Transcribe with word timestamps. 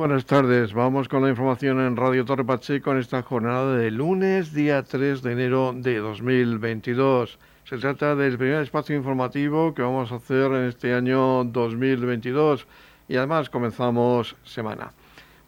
buenas 0.00 0.24
tardes. 0.24 0.72
Vamos 0.72 1.08
con 1.08 1.22
la 1.22 1.28
información 1.28 1.78
en 1.78 1.94
Radio 1.94 2.24
Torre 2.24 2.42
Pacheco 2.42 2.90
en 2.90 2.96
esta 2.96 3.20
jornada 3.22 3.76
de 3.76 3.90
lunes, 3.90 4.54
día 4.54 4.82
3 4.82 5.20
de 5.20 5.32
enero 5.32 5.74
de 5.76 5.98
2022. 5.98 7.38
Se 7.64 7.76
trata 7.76 8.16
del 8.16 8.38
primer 8.38 8.62
espacio 8.62 8.96
informativo 8.96 9.74
que 9.74 9.82
vamos 9.82 10.10
a 10.10 10.14
hacer 10.14 10.52
en 10.52 10.64
este 10.64 10.94
año 10.94 11.44
2022 11.44 12.66
y 13.08 13.16
además 13.16 13.50
comenzamos 13.50 14.36
semana. 14.42 14.90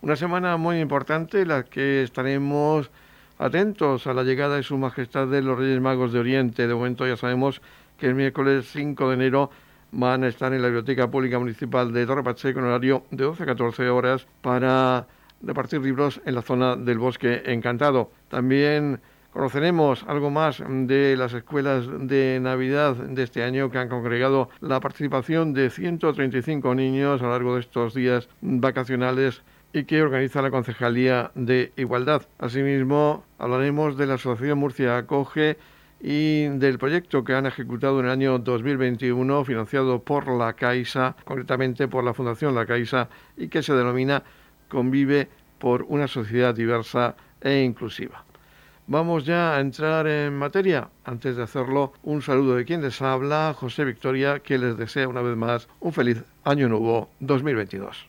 Una 0.03 0.17
semana 0.17 0.59
muy 0.59 0.81
importante 0.81 1.41
en 1.41 1.49
la 1.49 1.63
que 1.63 2.03
estaremos 2.03 2.91
atentos 3.39 4.07
a 4.07 4.13
la 4.13 4.23
llegada 4.23 4.57
de 4.57 4.63
Su 4.63 4.77
Majestad 4.77 5.29
de 5.29 5.41
los 5.41 5.59
Reyes 5.59 5.81
Magos 5.81 6.13
de 6.13 6.19
Oriente. 6.19 6.67
De 6.67 6.75
momento 6.75 7.07
ya 7.07 7.17
sabemos 7.17 7.63
que 7.97 8.07
el 8.07 8.15
miércoles 8.15 8.69
5 8.71 9.09
de 9.09 9.15
enero 9.15 9.51
van 9.93 10.25
a 10.25 10.29
estar 10.29 10.53
en 10.53 10.63
la 10.63 10.69
Biblioteca 10.69 11.11
Pública 11.11 11.39
Municipal 11.39 11.93
de 11.93 12.07
Torre 12.07 12.25
Pacheco 12.25 12.59
en 12.59 12.65
horario 12.65 13.05
de 13.11 13.25
12 13.25 13.43
a 13.43 13.47
14 13.47 13.89
horas 13.91 14.27
para 14.41 15.07
repartir 15.43 15.81
libros 15.81 16.21
en 16.25 16.35
la 16.35 16.43
zona 16.43 16.77
del 16.77 16.99
Bosque 16.99 17.43
Encantado. 17.47 18.11
También 18.29 19.01
conoceremos 19.33 20.05
algo 20.09 20.31
más 20.31 20.63
de 20.67 21.17
las 21.17 21.35
escuelas 21.35 21.87
de 21.89 22.39
Navidad 22.41 22.97
de 22.97 23.23
este 23.23 23.43
año 23.43 23.71
que 23.71 23.79
han 23.79 23.89
congregado 23.89 24.49
la 24.61 24.81
participación 24.81 25.53
de 25.53 25.71
135 25.71 26.75
niños 26.75 27.21
a 27.21 27.25
lo 27.25 27.31
largo 27.31 27.55
de 27.55 27.61
estos 27.61 27.95
días 27.95 28.29
vacacionales 28.41 29.43
y 29.73 29.85
que 29.85 30.03
organiza 30.03 30.43
la 30.43 30.51
Concejalía 30.51 31.31
de 31.35 31.73
Igualdad. 31.77 32.23
Asimismo, 32.39 33.25
hablaremos 33.39 33.97
de 33.97 34.07
la 34.07 34.15
Asociación 34.15 34.59
Murcia 34.59 34.99
Acoge 34.99 35.57
y 36.03 36.49
del 36.49 36.79
proyecto 36.79 37.23
que 37.23 37.35
han 37.35 37.47
ejecutado 37.47 38.01
en 38.01 38.07
el 38.07 38.13
año 38.13 38.39
2021 38.39 39.45
financiado 39.45 40.03
por 40.03 40.27
la 40.27 40.53
Caixa, 40.55 41.15
concretamente 41.25 41.87
por 41.87 42.03
la 42.03 42.13
Fundación 42.13 42.55
La 42.55 42.67
Caixa 42.67 43.09
y 43.37 43.49
que 43.49 43.63
se 43.63 43.73
denomina 43.73 44.25
Convive 44.69 45.29
por 45.59 45.85
una 45.89 46.09
sociedad 46.09 46.55
diversa 46.55 47.15
e 47.41 47.63
inclusiva. 47.63 48.25
Vamos 48.89 49.25
ya 49.25 49.55
a 49.55 49.61
entrar 49.61 50.09
en 50.09 50.37
materia. 50.37 50.89
Antes 51.05 51.37
de 51.37 51.45
hacerlo, 51.45 51.93
un 52.03 52.21
saludo 52.21 52.57
de 52.57 52.65
quien 52.65 52.83
les 52.83 53.01
habla, 53.01 53.55
José 53.57 53.85
Victoria, 53.85 54.41
que 54.41 54.59
les 54.59 54.77
desea 54.77 55.07
una 55.07 55.23
vez 55.23 55.37
más 55.37 55.69
un 55.79 55.93
feliz 55.93 56.25
año 56.43 56.69
nuevo 56.69 57.11
2022. 57.21 58.09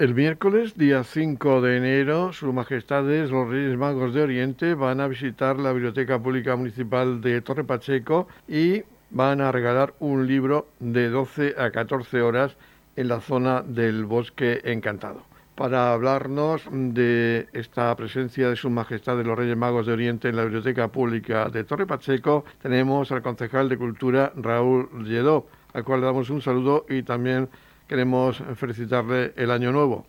El 0.00 0.14
miércoles, 0.14 0.78
día 0.78 1.04
5 1.04 1.60
de 1.60 1.76
enero, 1.76 2.32
Sus 2.32 2.54
Majestades 2.54 3.30
los 3.30 3.50
Reyes 3.50 3.76
Magos 3.76 4.14
de 4.14 4.22
Oriente 4.22 4.72
van 4.72 4.98
a 4.98 5.08
visitar 5.08 5.58
la 5.58 5.74
Biblioteca 5.74 6.18
Pública 6.18 6.56
Municipal 6.56 7.20
de 7.20 7.42
Torre 7.42 7.64
Pacheco 7.64 8.26
y 8.48 8.82
van 9.10 9.42
a 9.42 9.52
regalar 9.52 9.92
un 9.98 10.26
libro 10.26 10.68
de 10.78 11.10
12 11.10 11.54
a 11.58 11.70
14 11.70 12.22
horas 12.22 12.56
en 12.96 13.08
la 13.08 13.20
zona 13.20 13.60
del 13.60 14.06
Bosque 14.06 14.62
Encantado. 14.64 15.20
Para 15.54 15.92
hablarnos 15.92 16.62
de 16.72 17.48
esta 17.52 17.94
presencia 17.94 18.48
de 18.48 18.56
Sus 18.56 18.70
Majestades 18.70 19.26
los 19.26 19.36
Reyes 19.36 19.58
Magos 19.58 19.84
de 19.84 19.92
Oriente 19.92 20.30
en 20.30 20.36
la 20.36 20.44
Biblioteca 20.44 20.88
Pública 20.88 21.50
de 21.50 21.64
Torre 21.64 21.86
Pacheco, 21.86 22.46
tenemos 22.62 23.12
al 23.12 23.20
concejal 23.20 23.68
de 23.68 23.76
Cultura 23.76 24.32
Raúl 24.34 24.88
Lledó, 25.04 25.46
al 25.74 25.84
cual 25.84 26.00
le 26.00 26.06
damos 26.06 26.30
un 26.30 26.40
saludo 26.40 26.86
y 26.88 27.02
también 27.02 27.50
queremos 27.90 28.40
felicitarle 28.54 29.32
el 29.34 29.50
año 29.50 29.72
nuevo. 29.72 30.06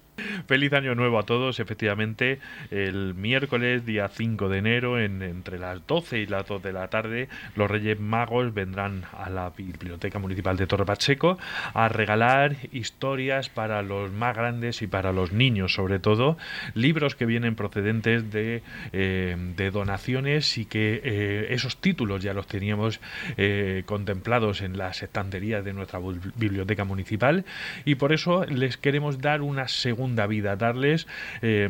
Feliz 0.48 0.74
año 0.74 0.96
nuevo 0.96 1.20
a 1.20 1.24
todos. 1.24 1.60
Efectivamente, 1.60 2.40
el 2.70 3.16
miércoles, 3.16 3.86
día 3.86 4.08
5 4.08 4.50
de 4.50 4.58
enero, 4.58 5.00
en, 5.00 5.22
entre 5.22 5.58
las 5.58 5.86
12 5.88 6.20
y 6.20 6.26
las 6.26 6.48
2 6.48 6.62
de 6.62 6.74
la 6.74 6.90
tarde, 6.90 7.30
los 7.56 7.70
Reyes 7.70 8.00
Magos 8.00 8.54
vendrán 8.54 9.04
a 9.18 9.30
la 9.30 9.50
Biblioteca 9.50 10.20
Municipal 10.20 10.58
de 10.58 10.68
Torre 10.68 10.86
Pacheco 10.86 11.38
a 11.74 11.90
regalar 11.90 12.56
historias 12.72 13.50
para 13.50 13.82
los 13.82 14.12
más 14.12 14.36
grandes 14.36 14.82
y 14.82 14.88
para 14.88 15.12
los 15.14 15.32
niños, 15.32 15.74
sobre 15.74 16.00
todo, 16.00 16.38
libros 16.74 17.16
que 17.16 17.26
vienen 17.26 17.56
procedentes 17.56 18.32
de, 18.32 18.64
eh, 18.92 19.72
donaciones 19.72 20.58
y 20.58 20.66
que 20.66 21.02
eh, 21.04 21.48
esos 21.52 21.78
títulos 21.78 22.22
ya 22.22 22.34
los 22.34 22.48
teníamos 22.48 23.00
eh, 23.38 23.84
contemplados 23.86 24.62
en 24.62 24.78
las 24.78 25.02
estanterías 25.04 25.64
de 25.64 25.74
nuestra 25.74 26.00
biblioteca 26.36 26.84
municipal 26.84 27.46
y 27.86 27.96
por 27.96 28.12
eso 28.12 28.46
les 28.46 28.78
queremos 28.78 29.20
dar 29.20 29.42
una 29.42 29.68
segunda 29.68 30.01
vida, 30.28 30.56
darles 30.56 31.08
eh, 31.42 31.70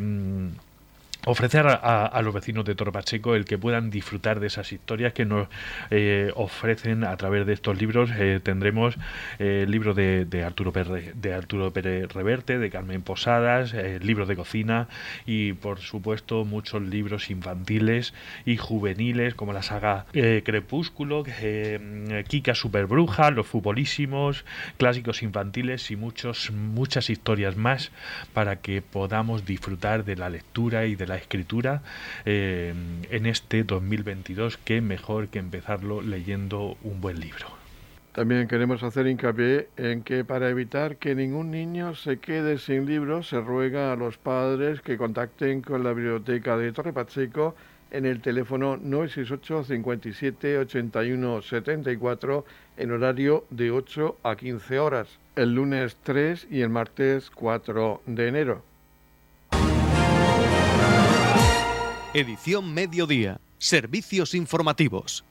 ofrecer 1.24 1.66
a, 1.68 2.20
los 2.22 2.34
vecinos 2.34 2.64
de 2.64 2.74
Torpacheco 2.74 3.34
el 3.34 3.44
que 3.44 3.58
puedan 3.58 3.90
disfrutar 3.90 4.40
de 4.40 4.48
esas 4.48 4.72
historias 4.72 5.12
que 5.12 5.24
nos 5.24 5.48
eh, 5.90 6.32
ofrecen 6.34 7.04
a 7.04 7.16
través 7.16 7.46
de 7.46 7.52
estos 7.52 7.80
libros. 7.80 8.10
Eh, 8.16 8.40
tendremos 8.42 8.96
eh, 9.38 9.64
libros 9.68 9.94
de, 9.94 10.44
Arturo 10.44 10.72
Pérez, 10.72 11.14
de 11.14 11.34
Arturo 11.34 11.72
Pérez 11.72 12.12
Reverte, 12.12 12.58
de 12.58 12.70
Carmen 12.70 13.02
Posadas, 13.02 13.74
libros 14.00 14.28
de 14.28 14.36
cocina 14.36 14.88
y 15.26 15.52
por 15.52 15.78
supuesto 15.78 16.44
muchos 16.44 16.82
libros 16.82 17.30
infantiles 17.30 18.14
y 18.44 18.56
juveniles 18.56 19.34
como 19.34 19.52
la 19.52 19.62
saga 19.62 20.06
Crepúsculo, 20.12 21.24
Kika 22.28 22.54
Superbruja, 22.54 23.30
Los 23.30 23.46
Futbolísimos, 23.46 24.44
clásicos 24.76 25.22
infantiles 25.22 25.90
y 25.90 25.96
muchos, 25.96 26.50
muchas 26.50 27.10
historias 27.10 27.56
más 27.56 27.92
para 28.32 28.56
que 28.56 28.82
podamos 28.82 29.44
disfrutar 29.44 30.04
de 30.04 30.16
la 30.16 30.28
lectura 30.28 30.86
y 30.86 30.96
de 30.96 31.06
la 31.06 31.11
la 31.12 31.18
escritura 31.18 31.82
eh, 32.24 32.72
en 33.10 33.26
este 33.26 33.64
2022, 33.64 34.56
que 34.56 34.80
mejor 34.80 35.28
que 35.28 35.38
empezarlo 35.38 36.00
leyendo 36.00 36.78
un 36.82 37.02
buen 37.02 37.20
libro. 37.20 37.46
También 38.12 38.48
queremos 38.48 38.82
hacer 38.82 39.06
hincapié 39.06 39.68
en 39.76 40.02
que 40.02 40.24
para 40.24 40.48
evitar 40.48 40.96
que 40.96 41.14
ningún 41.14 41.50
niño 41.50 41.94
se 41.94 42.18
quede 42.18 42.56
sin 42.56 42.86
libros, 42.86 43.28
se 43.28 43.40
ruega 43.40 43.92
a 43.92 43.96
los 43.96 44.16
padres 44.16 44.80
que 44.80 44.96
contacten 44.96 45.60
con 45.60 45.84
la 45.84 45.92
biblioteca 45.92 46.56
de 46.56 46.72
Torre 46.72 46.94
Pacheco 46.94 47.54
en 47.90 48.06
el 48.06 48.22
teléfono 48.22 48.78
968 48.78 49.64
57 49.64 50.58
81 50.58 51.42
74 51.42 52.44
en 52.78 52.90
horario 52.90 53.44
de 53.50 53.70
8 53.70 54.16
a 54.22 54.36
15 54.36 54.78
horas, 54.78 55.18
el 55.36 55.54
lunes 55.54 55.96
3 56.02 56.46
y 56.50 56.62
el 56.62 56.70
martes 56.70 57.30
4 57.30 58.00
de 58.06 58.28
enero. 58.28 58.71
Edición 62.14 62.74
Mediodía. 62.74 63.40
Servicios 63.56 64.34
informativos. 64.34 65.24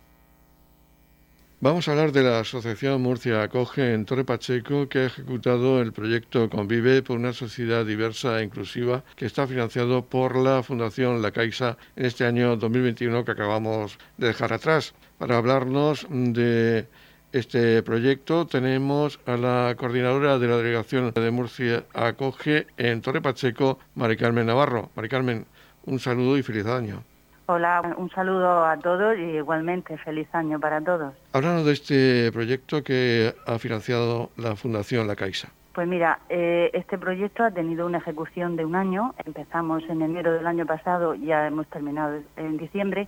Vamos 1.60 1.88
a 1.88 1.92
hablar 1.92 2.12
de 2.12 2.24
la 2.24 2.40
Asociación 2.40 3.04
Murcia 3.04 3.44
Acoge 3.44 3.94
en 3.94 4.04
Torre 4.06 4.26
Pacheco, 4.26 4.90
que 4.90 4.98
ha 4.98 5.06
ejecutado 5.06 5.80
el 5.80 5.94
proyecto 5.94 6.50
Convive 6.50 7.04
por 7.04 7.20
una 7.20 7.34
sociedad 7.34 7.86
diversa 7.86 8.40
e 8.40 8.46
inclusiva, 8.46 9.04
que 9.16 9.28
está 9.28 9.46
financiado 9.46 10.06
por 10.06 10.36
la 10.36 10.64
Fundación 10.64 11.22
La 11.22 11.30
Caixa 11.30 11.78
en 11.96 12.08
este 12.08 12.26
año 12.26 12.56
2021 12.56 13.26
que 13.26 13.32
acabamos 13.32 14.00
de 14.18 14.30
dejar 14.30 14.52
atrás. 14.52 14.96
Para 15.20 15.38
hablarnos 15.38 16.08
de 16.10 16.88
este 17.32 17.84
proyecto 17.84 18.48
tenemos 18.48 19.20
a 19.28 19.38
la 19.38 19.76
coordinadora 19.78 20.40
de 20.40 20.48
la 20.48 20.58
Delegación 20.58 21.14
de 21.14 21.30
Murcia 21.30 21.86
Acoge 21.94 22.66
en 22.78 23.02
Torre 23.02 23.22
Pacheco, 23.22 23.78
Mari 23.94 24.18
Carmen 24.18 24.48
Navarro. 24.48 24.90
Mari 24.96 25.10
Carmen, 25.10 25.46
un 25.86 26.00
saludo 26.00 26.38
y 26.38 26.44
feliz 26.44 26.66
año. 26.66 27.04
Hola, 27.48 27.96
un 27.98 28.10
saludo 28.12 28.66
a 28.66 28.78
todos 28.78 29.18
y 29.18 29.38
igualmente 29.38 29.98
feliz 29.98 30.28
año 30.34 30.60
para 30.60 30.80
todos. 30.80 31.14
Háblanos 31.34 31.66
de 31.66 31.74
este 31.74 32.32
proyecto 32.32 32.84
que 32.84 33.34
ha 33.46 33.60
financiado 33.60 34.30
la 34.38 34.56
Fundación 34.56 35.08
La 35.08 35.16
Caixa. 35.16 35.50
Pues 35.74 35.88
mira, 35.88 36.20
eh, 36.30 36.70
este 36.74 36.98
proyecto 36.98 37.44
ha 37.44 37.52
tenido 37.52 37.86
una 37.86 37.98
ejecución 37.98 38.56
de 38.56 38.66
un 38.66 38.76
año. 38.76 39.16
Empezamos 39.26 39.84
en 39.90 40.02
enero 40.02 40.34
del 40.34 40.48
año 40.48 40.66
pasado, 40.66 41.16
ya 41.16 41.48
hemos 41.48 41.68
terminado 41.68 42.22
en 42.38 42.58
diciembre. 42.58 43.08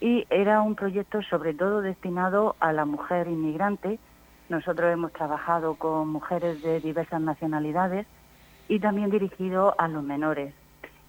Y 0.00 0.26
era 0.30 0.62
un 0.62 0.74
proyecto 0.74 1.22
sobre 1.22 1.52
todo 1.52 1.82
destinado 1.82 2.56
a 2.58 2.72
la 2.72 2.86
mujer 2.86 3.28
inmigrante. 3.28 3.98
Nosotros 4.48 4.92
hemos 4.92 5.12
trabajado 5.12 5.74
con 5.74 6.08
mujeres 6.08 6.62
de 6.62 6.80
diversas 6.80 7.20
nacionalidades 7.20 8.06
y 8.68 8.80
también 8.80 9.10
dirigido 9.10 9.74
a 9.78 9.88
los 9.88 10.02
menores. 10.02 10.54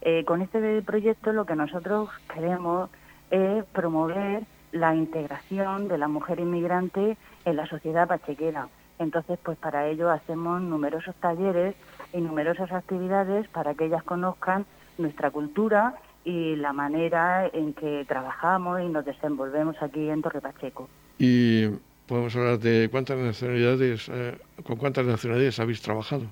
Eh, 0.02 0.24
con 0.26 0.42
este 0.42 0.82
proyecto 0.82 1.32
lo 1.32 1.46
que 1.46 1.56
nosotros 1.56 2.10
queremos 2.34 2.90
es 3.30 3.64
promover 3.66 4.44
la 4.72 4.96
integración 4.96 5.88
de 5.88 5.98
la 5.98 6.08
mujer 6.08 6.40
inmigrante 6.40 7.18
en 7.46 7.56
la 7.56 7.68
sociedad 7.68 8.08
pachequera. 8.08 8.68
Entonces, 9.00 9.40
pues 9.44 9.58
para 9.58 9.88
ello 9.88 10.10
hacemos 10.10 10.62
numerosos 10.62 11.16
talleres 11.16 11.76
y 12.14 12.22
numerosas 12.22 12.72
actividades 12.72 13.48
para 13.48 13.74
que 13.74 13.86
ellas 13.86 14.04
conozcan 14.04 14.66
nuestra 14.98 15.32
cultura 15.32 15.96
y 16.24 16.56
la 16.56 16.72
manera 16.72 17.48
en 17.48 17.74
que 17.74 18.06
trabajamos 18.08 18.82
y 18.82 18.90
nos 18.90 19.06
desenvolvemos 19.06 19.76
aquí 19.82 20.10
en 20.10 20.22
Torre 20.22 20.42
Pacheco. 20.42 20.88
Y 21.18 21.68
podemos 22.06 22.36
hablar 22.36 22.60
de 22.60 22.90
cuántas 22.92 23.18
nacionalidades, 23.18 24.10
eh, 24.10 24.38
con 24.64 24.78
cuántas 24.78 25.06
nacionalidades 25.06 25.60
habéis 25.60 25.82
trabajado. 25.82 26.26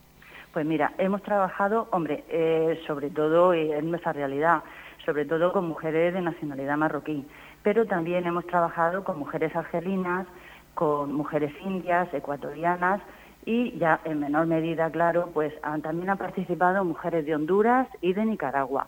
Pues 0.54 0.66
mira, 0.66 0.94
hemos 0.98 1.22
trabajado, 1.22 1.88
hombre, 1.92 2.24
eh, 2.30 2.82
sobre 2.88 3.12
todo 3.12 3.54
en 3.54 3.92
nuestra 3.92 4.14
realidad, 4.14 4.64
sobre 5.06 5.26
todo 5.26 5.54
con 5.54 5.68
mujeres 5.68 6.14
de 6.14 6.22
nacionalidad 6.22 6.76
marroquí, 6.76 7.26
pero 7.62 7.86
también 7.86 8.26
hemos 8.26 8.48
trabajado 8.48 9.04
con 9.04 9.20
mujeres 9.20 9.56
argelinas, 9.56 10.26
con 10.74 11.14
mujeres 11.14 11.54
indias, 11.64 12.12
ecuatorianas 12.14 13.00
y 13.46 13.78
ya 13.78 14.00
en 14.06 14.20
menor 14.20 14.48
medida, 14.48 14.90
claro, 14.90 15.30
pues 15.34 15.54
también 15.84 16.10
han 16.10 16.18
participado 16.18 16.84
mujeres 16.84 17.26
de 17.26 17.36
Honduras 17.36 17.88
y 18.02 18.14
de 18.14 18.26
Nicaragua 18.26 18.88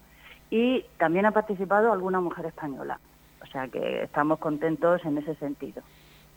y 0.50 0.84
también 0.98 1.26
ha 1.26 1.32
participado 1.32 1.92
alguna 1.92 2.20
mujer 2.22 2.48
española. 2.48 3.00
O 3.42 3.46
sea 3.48 3.68
que 3.68 4.04
estamos 4.04 4.40
contentos 4.40 5.04
en 5.06 5.18
ese 5.18 5.36
sentido. 5.36 5.82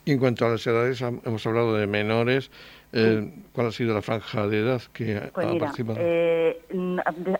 Y 0.04 0.12
en 0.12 0.18
cuanto 0.18 0.44
a 0.44 0.50
las 0.50 0.66
edades, 0.66 1.00
hemos 1.00 1.46
hablado 1.46 1.74
de 1.74 1.86
menores. 1.86 2.50
Eh, 2.92 3.32
¿Cuál 3.52 3.68
ha 3.68 3.72
sido 3.72 3.94
la 3.94 4.02
franja 4.02 4.46
de 4.46 4.60
edad 4.60 4.82
que 4.92 5.30
pues 5.32 5.46
ha 5.46 5.58
participado? 5.58 5.98
Eh, 6.00 6.60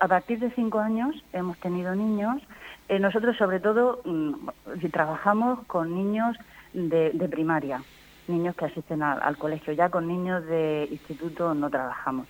a 0.01 0.09
partir 0.09 0.39
de 0.39 0.51
cinco 0.53 0.79
años 0.79 1.15
hemos 1.33 1.59
tenido 1.59 1.95
niños. 1.95 2.41
Eh, 2.89 2.99
nosotros, 2.99 3.37
sobre 3.37 3.61
todo, 3.61 4.01
mm, 4.05 4.49
trabajamos 4.91 5.61
con 5.67 5.95
niños 5.95 6.37
de, 6.73 7.29
primaria, 7.31 7.83
niños 8.29 8.57
que 8.57 8.65
asisten 8.65 9.03
al, 9.03 9.37
colegio. 9.37 9.75
Ya 9.75 9.91
con 9.91 10.09
niños 10.09 10.45
de 10.47 10.89
instituto 10.91 11.55
no 11.55 11.69
trabajamos. 11.69 12.27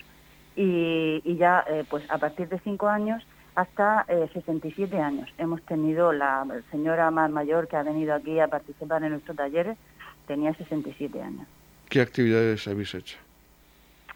Y, 0.56 1.22
y 1.24 1.36
ya, 1.36 1.64
pues 1.88 2.04
a 2.10 2.18
partir 2.18 2.48
de 2.48 2.58
cinco 2.58 2.88
años 2.88 3.24
hasta 3.54 4.04
67 4.32 5.00
años. 5.00 5.32
Hemos 5.38 5.62
tenido 5.62 6.12
la 6.12 6.44
señora 6.72 7.10
más 7.12 7.30
mayor 7.30 7.68
que 7.68 7.76
ha 7.76 7.84
venido 7.84 8.14
aquí 8.14 8.40
a 8.40 8.48
participar 8.48 9.02
en 9.04 9.10
nuestros 9.10 9.36
talleres 9.36 9.78
tenía 10.26 10.54
67 10.54 11.20
años. 11.22 11.46
¿Qué 11.88 12.00
actividades 12.00 12.66
habéis 12.66 12.94
hecho? 12.94 13.18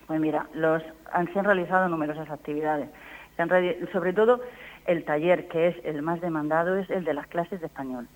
Pues 0.07 0.21
mira, 0.21 0.47
los, 0.55 0.83
han, 1.13 1.33
se 1.33 1.39
han 1.39 1.45
realizado 1.45 1.89
numerosas 1.89 2.31
actividades. 2.31 2.89
sobre 3.93 4.13
todo 4.13 4.41
el 4.87 5.05
taller 5.05 5.49
que 5.49 5.69
es 5.69 5.77
el 5.85 6.01
más 6.03 6.21
demandado 6.21 6.77
es 6.79 6.89
el 6.89 7.05
de 7.05 7.15
las 7.15 7.27
clases 7.27 7.61
de 7.61 7.67
español. 7.67 8.09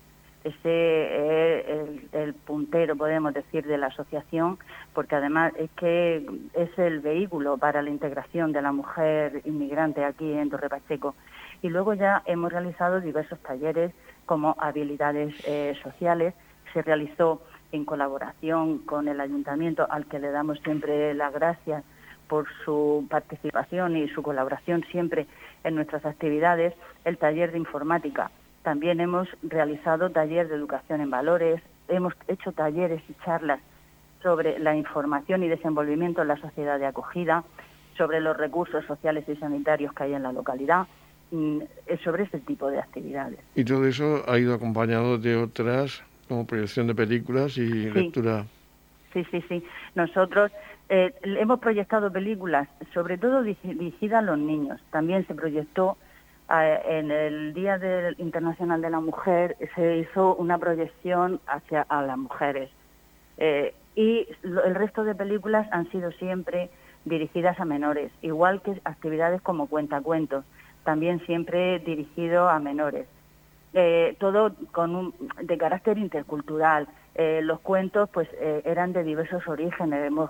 Este 0.43 1.59
es 1.59 1.89
el, 2.11 2.33
puntero, 2.33 2.97
podemos 2.97 3.33
decir, 3.33 3.65
de 3.65 3.77
la 3.77 3.87
asociación, 3.87 4.57
porque 4.93 5.15
además 5.15 5.53
es 5.57 5.69
que 5.71 6.25
es 6.53 6.77
el 6.77 6.99
vehículo 6.99 7.57
para 7.57 7.81
la 7.81 7.89
integración 7.89 8.51
de 8.51 8.61
la 8.61 8.73
mujer 8.73 9.41
inmigrante 9.45 10.03
aquí 10.03 10.33
en 10.33 10.49
Torre 10.49 10.67
Pacheco. 10.67 11.15
Y 11.61 11.69
luego 11.69 11.93
ya 11.93 12.23
hemos 12.25 12.51
realizado 12.51 12.99
diversos 12.99 13.39
talleres 13.39 13.93
como 14.25 14.55
habilidades 14.59 15.33
eh, 15.47 15.75
sociales. 15.81 16.33
Se 16.73 16.81
realizó 16.81 17.41
en 17.73 17.85
colaboración 17.85 18.77
con 18.79 19.07
el 19.07 19.19
ayuntamiento, 19.19 19.87
al 19.89 20.05
que 20.05 20.19
le 20.19 20.31
damos 20.31 20.59
siempre 20.59 21.13
las 21.15 21.33
gracias 21.33 21.83
por 22.27 22.45
su 22.63 23.05
participación 23.09 23.97
y 23.97 24.07
su 24.09 24.21
colaboración 24.21 24.85
siempre 24.91 25.27
en 25.63 25.75
nuestras 25.75 26.05
actividades, 26.05 26.73
el 27.03 27.17
taller 27.17 27.51
de 27.51 27.57
informática. 27.57 28.31
También 28.61 29.01
hemos 29.01 29.27
realizado 29.41 30.11
taller 30.11 30.47
de 30.47 30.55
educación 30.55 31.01
en 31.01 31.09
valores, 31.09 31.61
hemos 31.87 32.13
hecho 32.27 32.51
talleres 32.51 33.01
y 33.09 33.13
charlas 33.25 33.59
sobre 34.21 34.57
la 34.59 34.75
información 34.75 35.43
y 35.43 35.49
desenvolvimiento 35.49 36.21
en 36.21 36.29
la 36.29 36.37
sociedad 36.37 36.79
de 36.79 36.85
acogida, 36.85 37.43
sobre 37.97 38.21
los 38.21 38.37
recursos 38.37 38.85
sociales 38.85 39.25
y 39.27 39.35
sanitarios 39.35 39.93
que 39.93 40.03
hay 40.03 40.13
en 40.13 40.23
la 40.23 40.31
localidad, 40.31 40.87
mm, 41.31 41.59
sobre 42.03 42.23
ese 42.23 42.39
tipo 42.39 42.69
de 42.69 42.79
actividades. 42.79 43.39
Y 43.55 43.65
todo 43.65 43.85
eso 43.85 44.23
ha 44.27 44.37
ido 44.37 44.53
acompañado 44.53 45.17
de 45.17 45.35
otras 45.35 46.03
como 46.27 46.45
proyección 46.45 46.87
de 46.87 46.95
películas 46.95 47.57
y 47.57 47.89
lectura. 47.89 48.45
Sí, 49.13 49.23
sí, 49.29 49.43
sí. 49.47 49.63
Nosotros 49.95 50.51
eh, 50.89 51.13
hemos 51.23 51.59
proyectado 51.59 52.11
películas, 52.11 52.67
sobre 52.93 53.17
todo 53.17 53.43
dirigidas 53.43 54.19
a 54.19 54.25
los 54.25 54.37
niños. 54.37 54.81
También 54.91 55.25
se 55.27 55.35
proyectó 55.35 55.97
eh, 56.51 56.79
en 56.85 57.11
el 57.11 57.53
Día 57.53 57.79
Internacional 58.17 58.81
de 58.81 58.89
la 58.89 58.99
Mujer, 58.99 59.55
se 59.75 59.97
hizo 59.97 60.35
una 60.35 60.57
proyección 60.57 61.39
hacia 61.47 61.83
a 61.83 62.01
las 62.01 62.17
mujeres. 62.17 62.69
Eh, 63.37 63.73
y 63.95 64.27
el 64.43 64.75
resto 64.75 65.03
de 65.03 65.15
películas 65.15 65.67
han 65.71 65.89
sido 65.91 66.11
siempre 66.13 66.69
dirigidas 67.05 67.59
a 67.59 67.65
menores, 67.65 68.11
igual 68.21 68.61
que 68.61 68.79
actividades 68.85 69.41
como 69.41 69.67
cuentacuentos, 69.67 70.45
también 70.83 71.25
siempre 71.25 71.79
dirigido 71.79 72.49
a 72.49 72.59
menores. 72.59 73.07
Eh, 73.75 74.15
todo 74.19 74.53
con 74.71 74.95
un, 74.95 75.13
de 75.41 75.57
carácter 75.57 75.97
intercultural. 75.97 76.87
Eh, 77.15 77.41
los 77.43 77.59
cuentos 77.59 78.07
pues 78.09 78.27
eh, 78.33 78.61
eran 78.65 78.93
de 78.93 79.03
diversos 79.03 79.47
orígenes. 79.47 80.05
Hemos, 80.05 80.29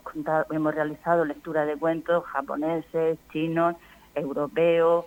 hemos 0.49 0.73
realizado 0.73 1.25
lectura 1.25 1.65
de 1.65 1.75
cuentos 1.75 2.23
japoneses, 2.25 3.17
chinos, 3.31 3.75
europeos, 4.15 5.05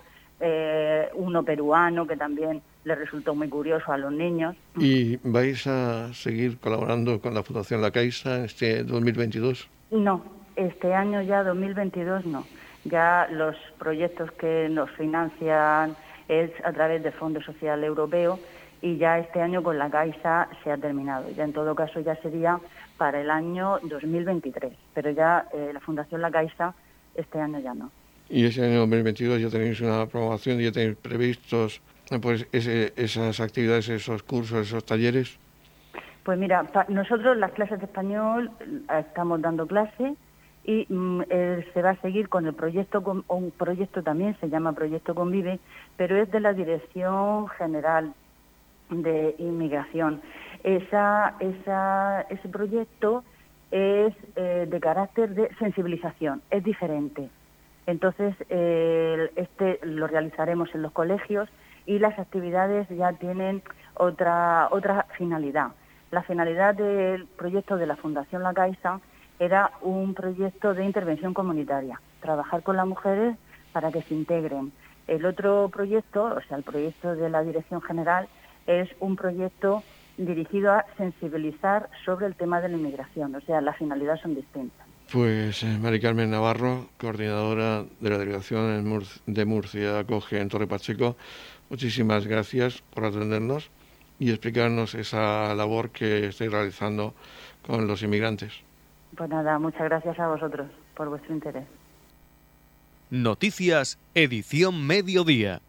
uno 1.15 1.41
peruano 1.41 2.05
que 2.05 2.15
también 2.15 2.61
le 2.83 2.93
resultó 2.93 3.33
muy 3.33 3.49
curioso 3.49 3.91
a 3.91 3.97
los 3.97 4.11
niños. 4.11 4.55
¿Y 4.75 5.17
vais 5.23 5.65
a 5.65 6.13
seguir 6.13 6.59
colaborando 6.59 7.19
con 7.19 7.33
la 7.33 7.41
Fundación 7.41 7.81
La 7.81 7.89
Caixa 7.89 8.45
este 8.45 8.83
2022? 8.83 9.67
No, 9.89 10.23
este 10.55 10.93
año 10.93 11.23
ya 11.23 11.43
2022 11.43 12.25
no. 12.27 12.45
Ya 12.85 13.27
los 13.31 13.55
proyectos 13.79 14.31
que 14.33 14.69
nos 14.69 14.91
financian 14.91 15.95
es 16.27 16.51
a 16.63 16.73
través 16.73 17.03
del 17.03 17.13
Fondo 17.13 17.41
Social 17.41 17.83
Europeo 17.83 18.39
y 18.81 18.97
ya 18.97 19.19
este 19.19 19.41
año 19.41 19.63
con 19.63 19.77
la 19.77 19.89
Caixa 19.89 20.47
se 20.63 20.71
ha 20.71 20.77
terminado. 20.77 21.29
Ya 21.31 21.43
en 21.43 21.53
todo 21.53 21.75
caso 21.75 21.99
ya 21.99 22.15
sería 22.17 22.59
para 22.97 23.21
el 23.21 23.29
año 23.29 23.79
2023, 23.83 24.73
pero 24.93 25.11
ya 25.11 25.47
eh, 25.53 25.71
la 25.73 25.79
Fundación 25.79 26.21
La 26.21 26.31
Caixa 26.31 26.73
este 27.15 27.39
año 27.39 27.59
ya 27.59 27.73
no. 27.73 27.91
Y 28.29 28.45
ese 28.45 28.65
año 28.65 28.79
2022 28.79 29.41
ya 29.41 29.49
tenéis 29.49 29.79
una 29.81 30.05
programación, 30.05 30.59
ya 30.59 30.71
tenéis 30.71 30.97
previstos 30.97 31.81
pues 32.21 32.47
esas 32.51 33.39
actividades, 33.39 33.89
esos 33.89 34.23
cursos, 34.23 34.67
esos 34.67 34.85
talleres. 34.85 35.37
Pues 36.23 36.37
mira, 36.37 36.65
nosotros 36.89 37.37
las 37.37 37.51
clases 37.51 37.79
de 37.79 37.85
español 37.85 38.51
eh, 38.59 38.99
estamos 38.99 39.41
dando 39.41 39.65
clases 39.65 40.13
y 40.67 40.85
mm, 40.89 41.21
se 41.73 41.81
va 41.81 41.91
a 41.91 42.01
seguir 42.01 42.27
con 42.27 42.45
el 42.45 42.53
proyecto, 42.53 43.01
un 43.29 43.51
proyecto 43.51 44.03
también 44.03 44.37
se 44.39 44.49
llama 44.49 44.73
Proyecto 44.73 45.15
Convive, 45.15 45.59
pero 45.95 46.17
es 46.17 46.29
de 46.29 46.41
la 46.41 46.53
Dirección 46.53 47.47
General 47.47 48.13
de 48.89 49.33
Inmigración. 49.39 50.21
Esa, 50.63 51.35
esa, 51.39 52.21
ese 52.29 52.49
proyecto 52.49 53.23
es 53.71 54.13
eh, 54.35 54.67
de 54.69 54.79
carácter 54.81 55.33
de 55.33 55.49
sensibilización, 55.55 56.41
es 56.51 56.63
diferente. 56.63 57.29
Entonces, 57.85 58.35
este 58.49 59.79
lo 59.83 60.07
realizaremos 60.07 60.75
en 60.75 60.81
los 60.81 60.91
colegios 60.91 61.47
y 61.85 61.99
las 61.99 62.19
actividades 62.19 62.89
ya 62.89 63.13
tienen 63.13 63.61
otra, 63.93 64.67
otra 64.71 65.05
finalidad. 65.17 65.69
La 66.11 66.23
finalidad 66.23 66.75
del 66.75 67.25
proyecto 67.25 67.77
de 67.77 67.87
la 67.87 67.95
Fundación 67.95 68.43
La 68.43 68.53
Caixa 68.53 68.99
era 69.39 69.71
un 69.81 70.13
proyecto 70.13 70.73
de 70.73 70.85
intervención 70.85 71.33
comunitaria, 71.33 72.01
trabajar 72.21 72.63
con 72.63 72.77
las 72.77 72.87
mujeres 72.87 73.35
para 73.71 73.91
que 73.91 74.01
se 74.01 74.15
integren. 74.15 74.71
El 75.07 75.25
otro 75.25 75.69
proyecto, 75.69 76.23
o 76.25 76.41
sea, 76.47 76.57
el 76.57 76.63
proyecto 76.63 77.15
de 77.15 77.29
la 77.29 77.43
Dirección 77.43 77.81
General, 77.81 78.27
es 78.65 78.89
un 78.99 79.15
proyecto 79.15 79.83
dirigido 80.17 80.73
a 80.73 80.85
sensibilizar 80.97 81.89
sobre 82.03 82.25
el 82.25 82.35
tema 82.35 82.59
de 82.59 82.69
la 82.69 82.77
inmigración, 82.77 83.35
o 83.35 83.41
sea, 83.41 83.61
las 83.61 83.77
finalidades 83.77 84.21
son 84.21 84.35
distintas. 84.35 84.85
Pues 85.11 85.63
eh, 85.63 85.77
Mari 85.79 86.01
Carmen 86.01 86.31
Navarro, 86.31 86.89
coordinadora 86.97 87.85
de 88.01 88.09
la 88.09 88.17
delegación 88.17 88.83
de 89.25 89.45
Murcia, 89.45 89.99
acoge 89.99 90.41
en 90.41 90.49
Torre 90.49 90.67
Pacheco, 90.67 91.15
muchísimas 91.69 92.27
gracias 92.27 92.81
por 92.93 93.05
atendernos 93.05 93.69
y 94.19 94.31
explicarnos 94.31 94.95
esa 94.95 95.53
labor 95.55 95.91
que 95.91 96.27
estáis 96.27 96.51
realizando 96.51 97.13
con 97.65 97.87
los 97.87 98.01
inmigrantes. 98.01 98.53
Pues 99.15 99.29
nada, 99.29 99.57
muchas 99.59 99.83
gracias 99.83 100.19
a 100.19 100.27
vosotros 100.27 100.67
por 100.95 101.09
vuestro 101.09 101.33
interés. 101.33 101.65
Noticias, 103.09 103.97
edición 104.13 104.85
mediodía. 104.85 105.61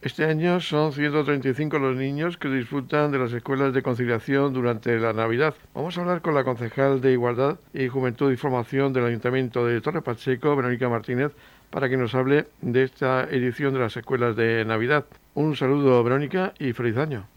Este 0.00 0.24
año 0.24 0.58
son 0.58 0.92
135 0.92 1.78
los 1.78 1.96
niños 1.96 2.36
que 2.36 2.48
disfrutan 2.48 3.12
de 3.12 3.18
las 3.18 3.32
escuelas 3.32 3.72
de 3.72 3.82
conciliación 3.82 4.52
durante 4.52 4.98
la 4.98 5.12
Navidad. 5.12 5.54
Vamos 5.74 5.96
a 5.96 6.00
hablar 6.00 6.22
con 6.22 6.34
la 6.34 6.42
concejal 6.42 7.00
de 7.00 7.12
Igualdad 7.12 7.58
y 7.72 7.86
Juventud 7.86 8.32
y 8.32 8.36
Formación 8.36 8.92
del 8.92 9.04
Ayuntamiento 9.04 9.64
de 9.64 9.80
Torre 9.80 10.02
Pacheco, 10.02 10.56
Verónica 10.56 10.88
Martínez, 10.88 11.30
para 11.70 11.88
que 11.88 11.96
nos 11.96 12.16
hable 12.16 12.46
de 12.62 12.82
esta 12.82 13.24
edición 13.30 13.74
de 13.74 13.80
las 13.80 13.96
escuelas 13.96 14.34
de 14.34 14.64
Navidad. 14.64 15.04
Un 15.34 15.54
saludo, 15.54 16.02
Verónica, 16.02 16.52
y 16.58 16.72
feliz 16.72 16.96
año 16.96 17.28